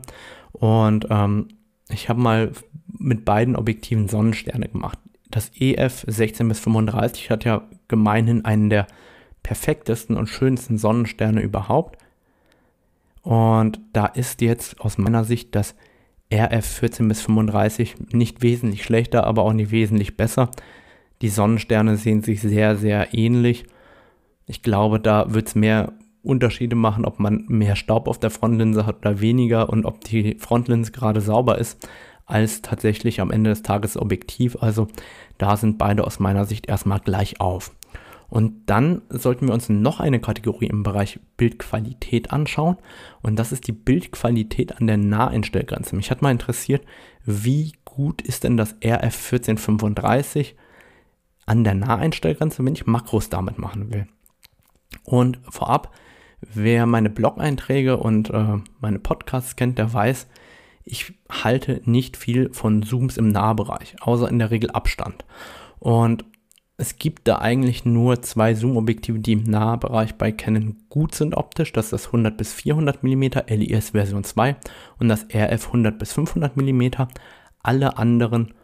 Und 0.52 1.06
ähm, 1.08 1.48
ich 1.88 2.10
habe 2.10 2.20
mal 2.20 2.52
mit 2.98 3.24
beiden 3.24 3.56
Objektiven 3.56 4.08
Sonnensterne 4.08 4.68
gemacht. 4.68 4.98
Das 5.30 5.50
EF 5.54 6.04
16 6.06 6.48
bis 6.48 6.60
35 6.60 7.30
hat 7.30 7.44
ja 7.44 7.62
gemeinhin 7.88 8.44
einen 8.44 8.70
der 8.70 8.86
perfektesten 9.42 10.16
und 10.16 10.28
schönsten 10.28 10.76
Sonnensterne 10.76 11.40
überhaupt. 11.40 11.98
Und 13.22 13.80
da 13.92 14.06
ist 14.06 14.40
jetzt 14.40 14.80
aus 14.80 14.98
meiner 14.98 15.24
Sicht 15.24 15.54
das 15.54 15.74
RF 16.32 16.64
14 16.64 17.08
bis 17.08 17.22
35 17.22 17.96
nicht 18.12 18.42
wesentlich 18.42 18.84
schlechter, 18.84 19.24
aber 19.24 19.42
auch 19.42 19.52
nicht 19.52 19.70
wesentlich 19.70 20.16
besser. 20.16 20.50
Die 21.22 21.28
Sonnensterne 21.28 21.96
sehen 21.96 22.22
sich 22.22 22.40
sehr, 22.40 22.76
sehr 22.76 23.12
ähnlich. 23.14 23.66
Ich 24.46 24.62
glaube, 24.62 25.00
da 25.00 25.32
wird 25.34 25.48
es 25.48 25.54
mehr 25.54 25.92
Unterschiede 26.22 26.76
machen, 26.76 27.04
ob 27.04 27.18
man 27.18 27.44
mehr 27.48 27.76
Staub 27.76 28.08
auf 28.08 28.18
der 28.18 28.30
Frontlinse 28.30 28.86
hat 28.86 28.98
oder 28.98 29.20
weniger 29.20 29.70
und 29.70 29.84
ob 29.84 30.02
die 30.02 30.36
Frontlinse 30.38 30.92
gerade 30.92 31.20
sauber 31.20 31.58
ist, 31.58 31.88
als 32.30 32.62
tatsächlich 32.62 33.20
am 33.20 33.30
Ende 33.30 33.50
des 33.50 33.62
Tages 33.62 33.96
Objektiv. 33.96 34.56
Also 34.60 34.88
da 35.38 35.56
sind 35.56 35.78
beide 35.78 36.04
aus 36.04 36.18
meiner 36.18 36.44
Sicht 36.44 36.66
erstmal 36.66 37.00
gleich 37.00 37.40
auf. 37.40 37.72
Und 38.30 38.70
dann 38.70 39.02
sollten 39.08 39.48
wir 39.48 39.54
uns 39.54 39.68
noch 39.68 39.98
eine 39.98 40.20
Kategorie 40.20 40.66
im 40.66 40.84
Bereich 40.84 41.18
Bildqualität 41.36 42.30
anschauen. 42.30 42.76
Und 43.22 43.36
das 43.36 43.50
ist 43.50 43.66
die 43.66 43.72
Bildqualität 43.72 44.80
an 44.80 44.86
der 44.86 44.98
Naheinstellgrenze. 44.98 45.96
Mich 45.96 46.12
hat 46.12 46.22
mal 46.22 46.30
interessiert, 46.30 46.84
wie 47.24 47.72
gut 47.84 48.22
ist 48.22 48.44
denn 48.44 48.56
das 48.56 48.76
RF 48.84 49.32
1435 49.32 50.54
an 51.44 51.64
der 51.64 51.74
Naheinstellgrenze, 51.74 52.64
wenn 52.64 52.74
ich 52.74 52.86
Makros 52.86 53.28
damit 53.28 53.58
machen 53.58 53.92
will. 53.92 54.06
Und 55.02 55.40
vorab, 55.48 55.92
wer 56.40 56.86
meine 56.86 57.10
Blog-Einträge 57.10 57.96
und 57.96 58.30
äh, 58.30 58.58
meine 58.80 59.00
Podcasts 59.00 59.56
kennt, 59.56 59.78
der 59.78 59.92
weiß, 59.92 60.28
ich 60.90 61.14
halte 61.30 61.80
nicht 61.84 62.16
viel 62.16 62.52
von 62.52 62.82
Zooms 62.82 63.16
im 63.16 63.28
Nahbereich, 63.28 63.96
außer 64.00 64.28
in 64.28 64.38
der 64.38 64.50
Regel 64.50 64.70
Abstand. 64.70 65.24
Und 65.78 66.24
es 66.76 66.96
gibt 66.96 67.28
da 67.28 67.38
eigentlich 67.38 67.84
nur 67.84 68.22
zwei 68.22 68.54
Zoom-Objektive, 68.54 69.18
die 69.18 69.32
im 69.32 69.44
Nahbereich 69.44 70.14
bei 70.14 70.32
Canon 70.32 70.78
gut 70.88 71.14
sind 71.14 71.36
optisch. 71.36 71.72
Das 71.72 71.86
ist 71.86 71.92
das 71.92 72.06
100 72.06 72.36
bis 72.36 72.52
400 72.54 73.02
mm 73.02 73.24
LIS 73.48 73.90
Version 73.90 74.24
2 74.24 74.56
und 74.98 75.08
das 75.08 75.26
RF 75.32 75.66
100 75.66 75.98
bis 75.98 76.12
500 76.14 76.56
mm. 76.56 76.82
Alle 77.62 77.98
anderen 77.98 78.54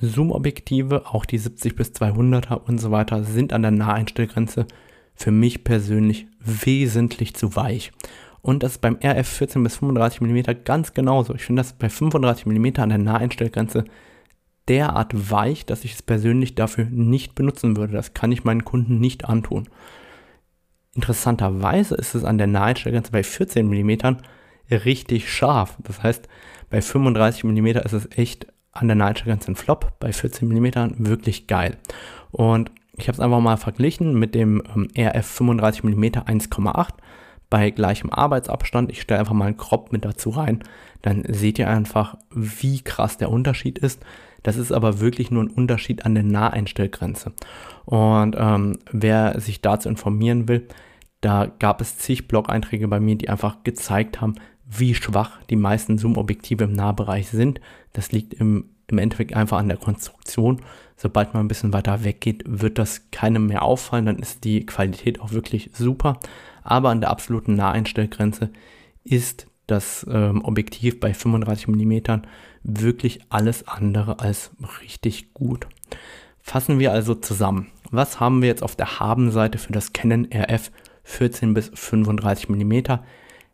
Zoom-Objektive, 0.00 1.06
auch 1.06 1.24
die 1.24 1.38
70 1.38 1.76
bis 1.76 1.90
200er 1.90 2.54
und 2.54 2.78
so 2.78 2.90
weiter, 2.90 3.22
sind 3.22 3.52
an 3.52 3.62
der 3.62 3.70
Naheinstellgrenze 3.70 4.66
für 5.14 5.30
mich 5.30 5.62
persönlich 5.62 6.26
wesentlich 6.40 7.34
zu 7.34 7.54
weich. 7.54 7.92
Und 8.42 8.62
das 8.62 8.72
ist 8.72 8.80
beim 8.80 8.98
RF 9.02 9.28
14 9.28 9.62
bis 9.62 9.76
35 9.76 10.20
mm 10.20 10.64
ganz 10.64 10.92
genauso. 10.94 11.34
Ich 11.34 11.44
finde 11.44 11.60
das 11.60 11.72
bei 11.74 11.88
35 11.88 12.46
mm 12.46 12.80
an 12.80 12.88
der 12.88 12.98
Naheinstellgrenze 12.98 13.84
derart 14.68 15.30
weich, 15.30 15.64
dass 15.64 15.84
ich 15.84 15.94
es 15.94 16.02
persönlich 16.02 16.54
dafür 16.54 16.84
nicht 16.84 17.34
benutzen 17.34 17.76
würde. 17.76 17.94
Das 17.94 18.14
kann 18.14 18.32
ich 18.32 18.44
meinen 18.44 18.64
Kunden 18.64 18.98
nicht 18.98 19.24
antun. 19.24 19.68
Interessanterweise 20.94 21.94
ist 21.94 22.14
es 22.14 22.24
an 22.24 22.38
der 22.38 22.48
Naheinstellgrenze 22.48 23.12
bei 23.12 23.22
14 23.22 23.66
mm 23.66 24.16
richtig 24.70 25.32
scharf. 25.32 25.76
Das 25.80 26.02
heißt, 26.02 26.28
bei 26.68 26.82
35 26.82 27.44
mm 27.44 27.66
ist 27.66 27.92
es 27.92 28.08
echt 28.16 28.46
an 28.72 28.88
der 28.88 28.96
Naheinstellgrenze 28.96 29.52
ein 29.52 29.56
Flop, 29.56 29.98
bei 30.00 30.12
14 30.12 30.48
mm 30.48 30.94
wirklich 30.98 31.46
geil. 31.46 31.76
Und 32.30 32.70
ich 32.96 33.08
habe 33.08 33.16
es 33.16 33.20
einfach 33.20 33.40
mal 33.40 33.56
verglichen 33.56 34.18
mit 34.18 34.34
dem 34.34 34.62
RF 34.96 35.26
35 35.26 35.84
mm 35.84 36.04
1,8 36.04 36.88
bei 37.52 37.68
gleichem 37.68 38.08
Arbeitsabstand. 38.08 38.90
Ich 38.90 39.02
stelle 39.02 39.20
einfach 39.20 39.34
mal 39.34 39.44
einen 39.44 39.58
Crop 39.58 39.92
mit 39.92 40.06
dazu 40.06 40.30
rein. 40.30 40.60
Dann 41.02 41.22
seht 41.28 41.58
ihr 41.58 41.68
einfach, 41.68 42.16
wie 42.30 42.80
krass 42.80 43.18
der 43.18 43.30
Unterschied 43.30 43.78
ist. 43.78 44.02
Das 44.42 44.56
ist 44.56 44.72
aber 44.72 45.00
wirklich 45.00 45.30
nur 45.30 45.42
ein 45.42 45.50
Unterschied 45.50 46.06
an 46.06 46.14
der 46.14 46.24
Naheinstellgrenze. 46.24 47.32
Und 47.84 48.36
ähm, 48.38 48.78
wer 48.90 49.38
sich 49.38 49.60
dazu 49.60 49.90
informieren 49.90 50.48
will, 50.48 50.66
da 51.20 51.44
gab 51.44 51.82
es 51.82 51.98
zig 51.98 52.26
Blog-Einträge 52.26 52.88
bei 52.88 53.00
mir, 53.00 53.16
die 53.16 53.28
einfach 53.28 53.62
gezeigt 53.64 54.22
haben, 54.22 54.36
wie 54.66 54.94
schwach 54.94 55.42
die 55.50 55.56
meisten 55.56 55.98
Zoom-Objektive 55.98 56.64
im 56.64 56.72
Nahbereich 56.72 57.28
sind. 57.28 57.60
Das 57.92 58.12
liegt 58.12 58.32
im, 58.32 58.70
im 58.86 58.96
Endeffekt 58.96 59.34
einfach 59.34 59.58
an 59.58 59.68
der 59.68 59.76
Konstruktion. 59.76 60.62
Sobald 60.96 61.34
man 61.34 61.44
ein 61.44 61.48
bisschen 61.48 61.74
weiter 61.74 62.02
weggeht, 62.02 62.44
wird 62.46 62.78
das 62.78 63.10
keinem 63.10 63.48
mehr 63.48 63.62
auffallen. 63.62 64.06
Dann 64.06 64.20
ist 64.20 64.42
die 64.44 64.64
Qualität 64.64 65.20
auch 65.20 65.32
wirklich 65.32 65.68
super. 65.74 66.18
Aber 66.62 66.90
an 66.90 67.00
der 67.00 67.10
absoluten 67.10 67.54
Naheinstellgrenze 67.54 68.50
ist 69.04 69.46
das 69.66 70.06
ähm, 70.10 70.44
Objektiv 70.44 71.00
bei 71.00 71.14
35 71.14 71.68
mm 71.68 72.22
wirklich 72.62 73.20
alles 73.28 73.66
andere 73.66 74.20
als 74.20 74.50
richtig 74.82 75.34
gut. 75.34 75.66
Fassen 76.40 76.78
wir 76.78 76.92
also 76.92 77.14
zusammen. 77.14 77.68
Was 77.90 78.20
haben 78.20 78.42
wir 78.42 78.48
jetzt 78.48 78.62
auf 78.62 78.76
der 78.76 79.00
Habenseite 79.00 79.58
für 79.58 79.72
das 79.72 79.92
Canon 79.92 80.28
RF 80.32 80.70
14 81.04 81.54
bis 81.54 81.70
35 81.74 82.48
mm 82.48 82.72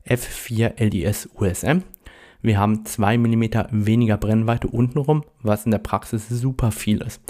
f4 0.07 0.81
LDS 0.81 1.29
USM? 1.35 1.83
Wir 2.40 2.59
haben 2.59 2.85
2 2.85 3.18
mm 3.18 3.44
weniger 3.71 4.16
Brennweite 4.16 4.68
untenrum, 4.68 5.25
was 5.42 5.64
in 5.64 5.73
der 5.73 5.79
Praxis 5.79 6.29
super 6.29 6.71
viel 6.71 7.03
ist. 7.03 7.21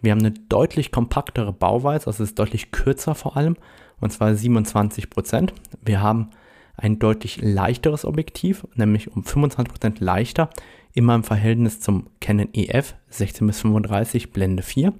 Wir 0.00 0.12
haben 0.12 0.20
eine 0.20 0.32
deutlich 0.32 0.92
kompaktere 0.92 1.52
Bauweise, 1.52 2.06
also 2.06 2.22
es 2.22 2.30
ist 2.30 2.38
deutlich 2.38 2.70
kürzer 2.70 3.14
vor 3.14 3.36
allem, 3.36 3.56
und 4.02 4.10
zwar 4.10 4.30
27%. 4.30 5.52
Wir 5.80 6.02
haben 6.02 6.30
ein 6.76 6.98
deutlich 6.98 7.40
leichteres 7.40 8.04
Objektiv, 8.04 8.66
nämlich 8.74 9.14
um 9.14 9.22
25% 9.22 9.96
leichter, 10.00 10.50
immer 10.92 11.14
im 11.14 11.24
Verhältnis 11.24 11.80
zum 11.80 12.08
Canon 12.20 12.48
EF 12.52 12.94
16 13.08 13.46
bis 13.46 13.60
35 13.60 14.32
Blende 14.32 14.62
4. 14.62 14.92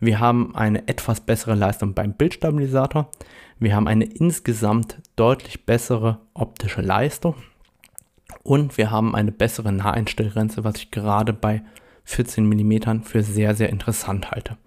Wir 0.00 0.20
haben 0.20 0.54
eine 0.54 0.88
etwas 0.88 1.20
bessere 1.20 1.54
Leistung 1.54 1.94
beim 1.94 2.14
Bildstabilisator. 2.14 3.08
Wir 3.58 3.74
haben 3.74 3.88
eine 3.88 4.04
insgesamt 4.04 4.98
deutlich 5.16 5.64
bessere 5.64 6.18
optische 6.34 6.82
Leistung. 6.82 7.36
Und 8.42 8.76
wir 8.76 8.90
haben 8.90 9.14
eine 9.14 9.32
bessere 9.32 9.72
Naheinstellgrenze, 9.72 10.64
was 10.64 10.76
ich 10.76 10.90
gerade 10.90 11.32
bei 11.32 11.62
14 12.04 12.46
mm 12.46 13.02
für 13.02 13.22
sehr, 13.22 13.54
sehr 13.54 13.70
interessant 13.70 14.32
halte. 14.32 14.58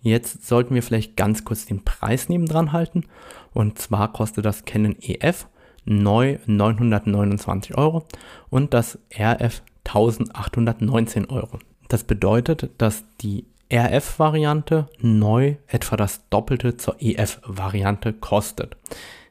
Jetzt 0.00 0.46
sollten 0.46 0.74
wir 0.74 0.82
vielleicht 0.82 1.16
ganz 1.16 1.44
kurz 1.44 1.66
den 1.66 1.84
Preis 1.84 2.28
nebendran 2.28 2.72
halten. 2.72 3.04
Und 3.52 3.78
zwar 3.78 4.12
kostet 4.12 4.44
das 4.44 4.64
Canon 4.64 4.96
EF 5.00 5.48
neu 5.84 6.38
929 6.46 7.76
Euro 7.76 8.04
und 8.50 8.74
das 8.74 8.98
RF 9.18 9.62
1819 9.84 11.30
Euro. 11.30 11.58
Das 11.88 12.04
bedeutet, 12.04 12.70
dass 12.78 13.04
die 13.20 13.46
RF-Variante 13.72 14.88
neu 15.00 15.56
etwa 15.66 15.96
das 15.96 16.28
Doppelte 16.28 16.76
zur 16.76 16.96
EF-Variante 17.00 18.12
kostet. 18.12 18.76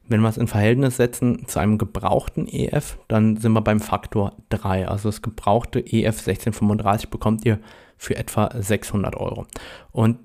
Wenn 0.07 0.21
wir 0.21 0.29
es 0.29 0.37
in 0.37 0.47
Verhältnis 0.47 0.97
setzen 0.97 1.47
zu 1.47 1.59
einem 1.59 1.77
gebrauchten 1.77 2.47
EF, 2.47 2.97
dann 3.07 3.37
sind 3.37 3.51
wir 3.51 3.61
beim 3.61 3.79
Faktor 3.79 4.33
3. 4.49 4.87
Also 4.87 5.09
das 5.09 5.21
gebrauchte 5.21 5.79
EF 5.79 6.19
1635 6.19 7.09
bekommt 7.09 7.45
ihr 7.45 7.59
für 7.97 8.15
etwa 8.15 8.49
600 8.55 9.15
Euro. 9.17 9.45
Und 9.91 10.19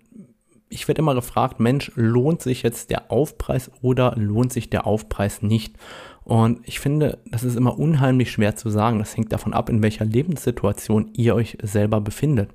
ich 0.72 0.88
werde 0.88 1.00
immer 1.00 1.14
gefragt, 1.14 1.60
Mensch, 1.60 1.92
lohnt 1.94 2.40
sich 2.42 2.62
jetzt 2.62 2.90
der 2.90 3.10
Aufpreis 3.10 3.70
oder 3.82 4.14
lohnt 4.16 4.52
sich 4.52 4.70
der 4.70 4.86
Aufpreis 4.86 5.42
nicht? 5.42 5.76
Und 6.24 6.60
ich 6.66 6.80
finde, 6.80 7.18
das 7.30 7.44
ist 7.44 7.56
immer 7.56 7.78
unheimlich 7.78 8.30
schwer 8.30 8.56
zu 8.56 8.70
sagen. 8.70 8.98
Das 8.98 9.16
hängt 9.16 9.32
davon 9.32 9.52
ab, 9.52 9.68
in 9.68 9.82
welcher 9.82 10.04
Lebenssituation 10.04 11.10
ihr 11.14 11.34
euch 11.34 11.58
selber 11.62 12.00
befindet. 12.00 12.50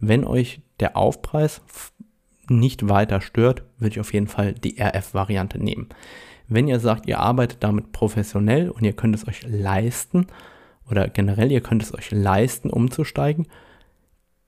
Wenn 0.00 0.24
euch 0.24 0.62
der 0.80 0.96
Aufpreis 0.96 1.62
nicht 2.48 2.88
weiter 2.88 3.20
stört, 3.20 3.62
würde 3.78 3.92
ich 3.92 4.00
auf 4.00 4.12
jeden 4.12 4.26
Fall 4.26 4.54
die 4.54 4.80
RF-Variante 4.80 5.62
nehmen. 5.62 5.88
Wenn 6.48 6.66
ihr 6.66 6.80
sagt, 6.80 7.06
ihr 7.06 7.20
arbeitet 7.20 7.62
damit 7.62 7.92
professionell 7.92 8.70
und 8.70 8.82
ihr 8.84 8.94
könnt 8.94 9.14
es 9.14 9.28
euch 9.28 9.42
leisten, 9.46 10.26
oder 10.90 11.08
generell 11.08 11.52
ihr 11.52 11.60
könnt 11.60 11.84
es 11.84 11.94
euch 11.94 12.10
leisten, 12.10 12.70
umzusteigen, 12.70 13.46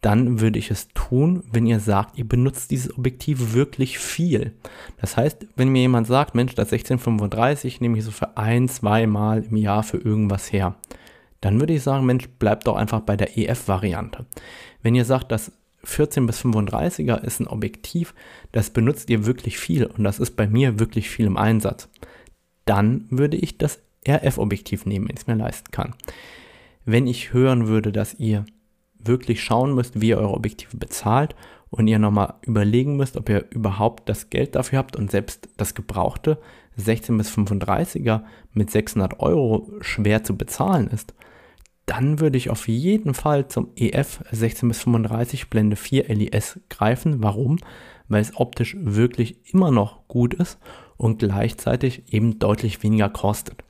dann 0.02 0.40
würde 0.40 0.58
ich 0.58 0.70
es 0.70 0.88
tun, 0.88 1.44
wenn 1.52 1.64
ihr 1.64 1.78
sagt, 1.78 2.18
ihr 2.18 2.28
benutzt 2.28 2.72
dieses 2.72 2.98
Objektiv 2.98 3.54
wirklich 3.54 3.98
viel. 3.98 4.52
Das 5.00 5.16
heißt, 5.16 5.46
wenn 5.54 5.68
mir 5.68 5.82
jemand 5.82 6.08
sagt, 6.08 6.34
Mensch, 6.34 6.56
das 6.56 6.72
1635 6.72 7.80
nehme 7.80 7.96
ich 7.96 8.04
so 8.04 8.10
für 8.10 8.36
ein, 8.36 8.68
zwei 8.68 9.06
Mal 9.06 9.44
im 9.44 9.56
Jahr 9.56 9.84
für 9.84 9.98
irgendwas 9.98 10.52
her, 10.52 10.74
dann 11.40 11.60
würde 11.60 11.74
ich 11.74 11.82
sagen, 11.82 12.04
Mensch, 12.04 12.28
bleibt 12.40 12.66
doch 12.66 12.76
einfach 12.76 13.00
bei 13.00 13.16
der 13.16 13.38
EF-Variante. 13.38 14.26
Wenn 14.82 14.96
ihr 14.96 15.04
sagt, 15.04 15.30
das 15.30 15.52
14 15.84 16.26
bis 16.26 16.44
35er 16.44 17.22
ist 17.22 17.38
ein 17.38 17.46
Objektiv, 17.46 18.12
das 18.50 18.70
benutzt 18.70 19.08
ihr 19.08 19.24
wirklich 19.24 19.58
viel 19.58 19.86
und 19.86 20.02
das 20.02 20.18
ist 20.18 20.36
bei 20.36 20.48
mir 20.48 20.80
wirklich 20.80 21.10
viel 21.10 21.26
im 21.26 21.36
Einsatz, 21.36 21.88
dann 22.64 23.06
würde 23.10 23.36
ich 23.36 23.56
das 23.56 23.80
RF-Objektiv 24.08 24.84
nehmen, 24.84 25.08
wenn 25.08 25.14
ich 25.14 25.22
es 25.22 25.26
mir 25.28 25.36
leisten 25.36 25.70
kann. 25.70 25.94
Wenn 26.84 27.06
ich 27.06 27.32
hören 27.32 27.68
würde, 27.68 27.92
dass 27.92 28.14
ihr 28.14 28.44
wirklich 29.06 29.42
schauen 29.42 29.74
müsst, 29.74 30.00
wie 30.00 30.08
ihr 30.08 30.18
eure 30.18 30.34
Objektive 30.34 30.76
bezahlt 30.76 31.34
und 31.70 31.86
ihr 31.88 31.98
nochmal 31.98 32.34
überlegen 32.42 32.96
müsst, 32.96 33.16
ob 33.16 33.28
ihr 33.28 33.46
überhaupt 33.50 34.08
das 34.08 34.30
Geld 34.30 34.54
dafür 34.54 34.78
habt 34.78 34.96
und 34.96 35.10
selbst 35.10 35.48
das 35.56 35.74
gebrauchte 35.74 36.38
16 36.76 37.16
bis 37.18 37.30
35er 37.30 38.22
mit 38.52 38.70
600 38.70 39.20
Euro 39.20 39.70
schwer 39.80 40.22
zu 40.22 40.36
bezahlen 40.36 40.88
ist, 40.88 41.14
dann 41.86 42.20
würde 42.20 42.38
ich 42.38 42.50
auf 42.50 42.68
jeden 42.68 43.14
Fall 43.14 43.48
zum 43.48 43.70
EF 43.76 44.20
16 44.30 44.68
bis 44.68 44.82
35 44.82 45.50
Blende 45.50 45.76
4 45.76 46.08
LIS 46.08 46.60
greifen. 46.68 47.22
Warum? 47.22 47.58
Weil 48.08 48.22
es 48.22 48.36
optisch 48.36 48.76
wirklich 48.78 49.52
immer 49.52 49.70
noch 49.70 50.06
gut 50.08 50.34
ist 50.34 50.58
und 50.96 51.18
gleichzeitig 51.18 52.12
eben 52.12 52.38
deutlich 52.38 52.82
weniger 52.82 53.08
kostet. 53.08 53.64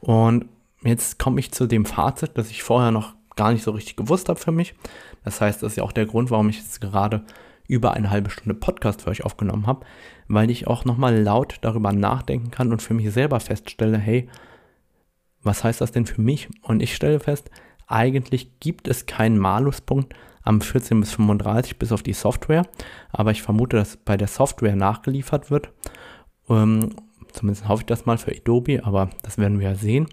Und 0.00 0.46
jetzt 0.82 1.18
komme 1.18 1.40
ich 1.40 1.52
zu 1.52 1.66
dem 1.66 1.84
Fazit, 1.84 2.32
das 2.34 2.50
ich 2.50 2.62
vorher 2.62 2.92
noch 2.92 3.15
gar 3.36 3.52
nicht 3.52 3.62
so 3.62 3.70
richtig 3.70 3.96
gewusst 3.96 4.28
habe 4.28 4.40
für 4.40 4.52
mich. 4.52 4.74
Das 5.24 5.40
heißt, 5.40 5.62
das 5.62 5.72
ist 5.72 5.76
ja 5.76 5.84
auch 5.84 5.92
der 5.92 6.06
Grund, 6.06 6.30
warum 6.30 6.48
ich 6.48 6.58
jetzt 6.58 6.80
gerade 6.80 7.24
über 7.68 7.94
eine 7.94 8.10
halbe 8.10 8.30
Stunde 8.30 8.54
Podcast 8.54 9.02
für 9.02 9.10
euch 9.10 9.24
aufgenommen 9.24 9.66
habe, 9.66 9.84
weil 10.28 10.50
ich 10.50 10.66
auch 10.66 10.84
nochmal 10.84 11.20
laut 11.20 11.58
darüber 11.60 11.92
nachdenken 11.92 12.50
kann 12.50 12.72
und 12.72 12.82
für 12.82 12.94
mich 12.94 13.12
selber 13.12 13.40
feststelle, 13.40 13.98
hey, 13.98 14.28
was 15.42 15.64
heißt 15.64 15.80
das 15.80 15.92
denn 15.92 16.06
für 16.06 16.20
mich? 16.20 16.48
Und 16.62 16.82
ich 16.82 16.94
stelle 16.94 17.20
fest, 17.20 17.50
eigentlich 17.86 18.58
gibt 18.60 18.88
es 18.88 19.06
keinen 19.06 19.38
Maluspunkt 19.38 20.14
am 20.42 20.60
14 20.60 21.00
bis 21.00 21.12
35 21.12 21.78
bis 21.78 21.92
auf 21.92 22.02
die 22.02 22.12
Software, 22.12 22.66
aber 23.10 23.32
ich 23.32 23.42
vermute, 23.42 23.76
dass 23.76 23.96
bei 23.96 24.16
der 24.16 24.28
Software 24.28 24.76
nachgeliefert 24.76 25.50
wird. 25.50 25.70
Ähm, 26.48 26.90
zumindest 27.32 27.68
hoffe 27.68 27.82
ich 27.82 27.86
das 27.86 28.06
mal 28.06 28.18
für 28.18 28.32
Adobe, 28.32 28.84
aber 28.84 29.10
das 29.22 29.38
werden 29.38 29.58
wir 29.58 29.70
ja 29.70 29.74
sehen. 29.74 30.08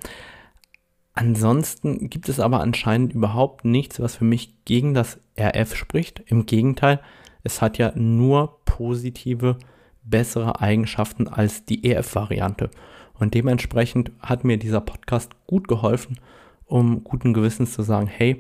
Ansonsten 1.14 2.10
gibt 2.10 2.28
es 2.28 2.40
aber 2.40 2.60
anscheinend 2.62 3.14
überhaupt 3.14 3.66
nichts, 3.66 4.00
was 4.00 4.16
für 4.16 4.26
mich 4.26 4.66
gegen 4.66 4.94
das 4.94 5.20
RF 5.40 5.76
spricht. 5.76 6.24
Im 6.26 6.46
Gegenteil, 6.46 7.00
es 7.44 7.62
hat 7.62 7.78
ja 7.78 7.92
nur 7.96 8.60
positive, 8.66 9.58
bessere 10.04 10.60
Eigenschaften 10.60 11.28
als 11.28 11.66
die 11.66 11.86
EF-Variante. 11.86 12.72
Und 13.14 13.36
dementsprechend 13.36 14.12
hat 14.20 14.44
mir 14.44 14.58
dieser 14.58 14.82
Podcast 14.82 15.32
gut 15.46 15.68
geholfen, 15.68 16.20
um 16.66 17.04
guten 17.04 17.34
Gewissens 17.34 17.74
zu 17.74 17.84
sagen, 17.84 18.08
hey, 18.08 18.38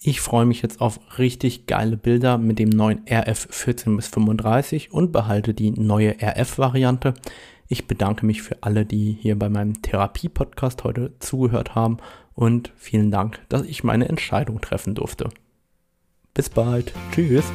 ich 0.00 0.20
freue 0.20 0.44
mich 0.44 0.62
jetzt 0.62 0.80
auf 0.80 1.00
richtig 1.18 1.66
geile 1.66 1.96
Bilder 1.96 2.38
mit 2.38 2.58
dem 2.58 2.68
neuen 2.68 3.02
RF 3.08 3.48
14 3.50 3.96
bis 3.96 4.08
35 4.08 4.92
und 4.92 5.12
behalte 5.12 5.54
die 5.54 5.70
neue 5.70 6.16
RF-Variante. 6.20 7.14
Ich 7.68 7.86
bedanke 7.86 8.24
mich 8.24 8.42
für 8.42 8.62
alle, 8.62 8.86
die 8.86 9.16
hier 9.20 9.38
bei 9.38 9.48
meinem 9.48 9.82
Therapie-Podcast 9.82 10.84
heute 10.84 11.12
zugehört 11.18 11.74
haben 11.74 11.98
und 12.34 12.72
vielen 12.76 13.10
Dank, 13.10 13.40
dass 13.48 13.62
ich 13.62 13.82
meine 13.82 14.08
Entscheidung 14.08 14.60
treffen 14.60 14.94
durfte. 14.94 15.30
Bis 16.34 16.48
bald. 16.50 16.92
Tschüss. 17.12 17.50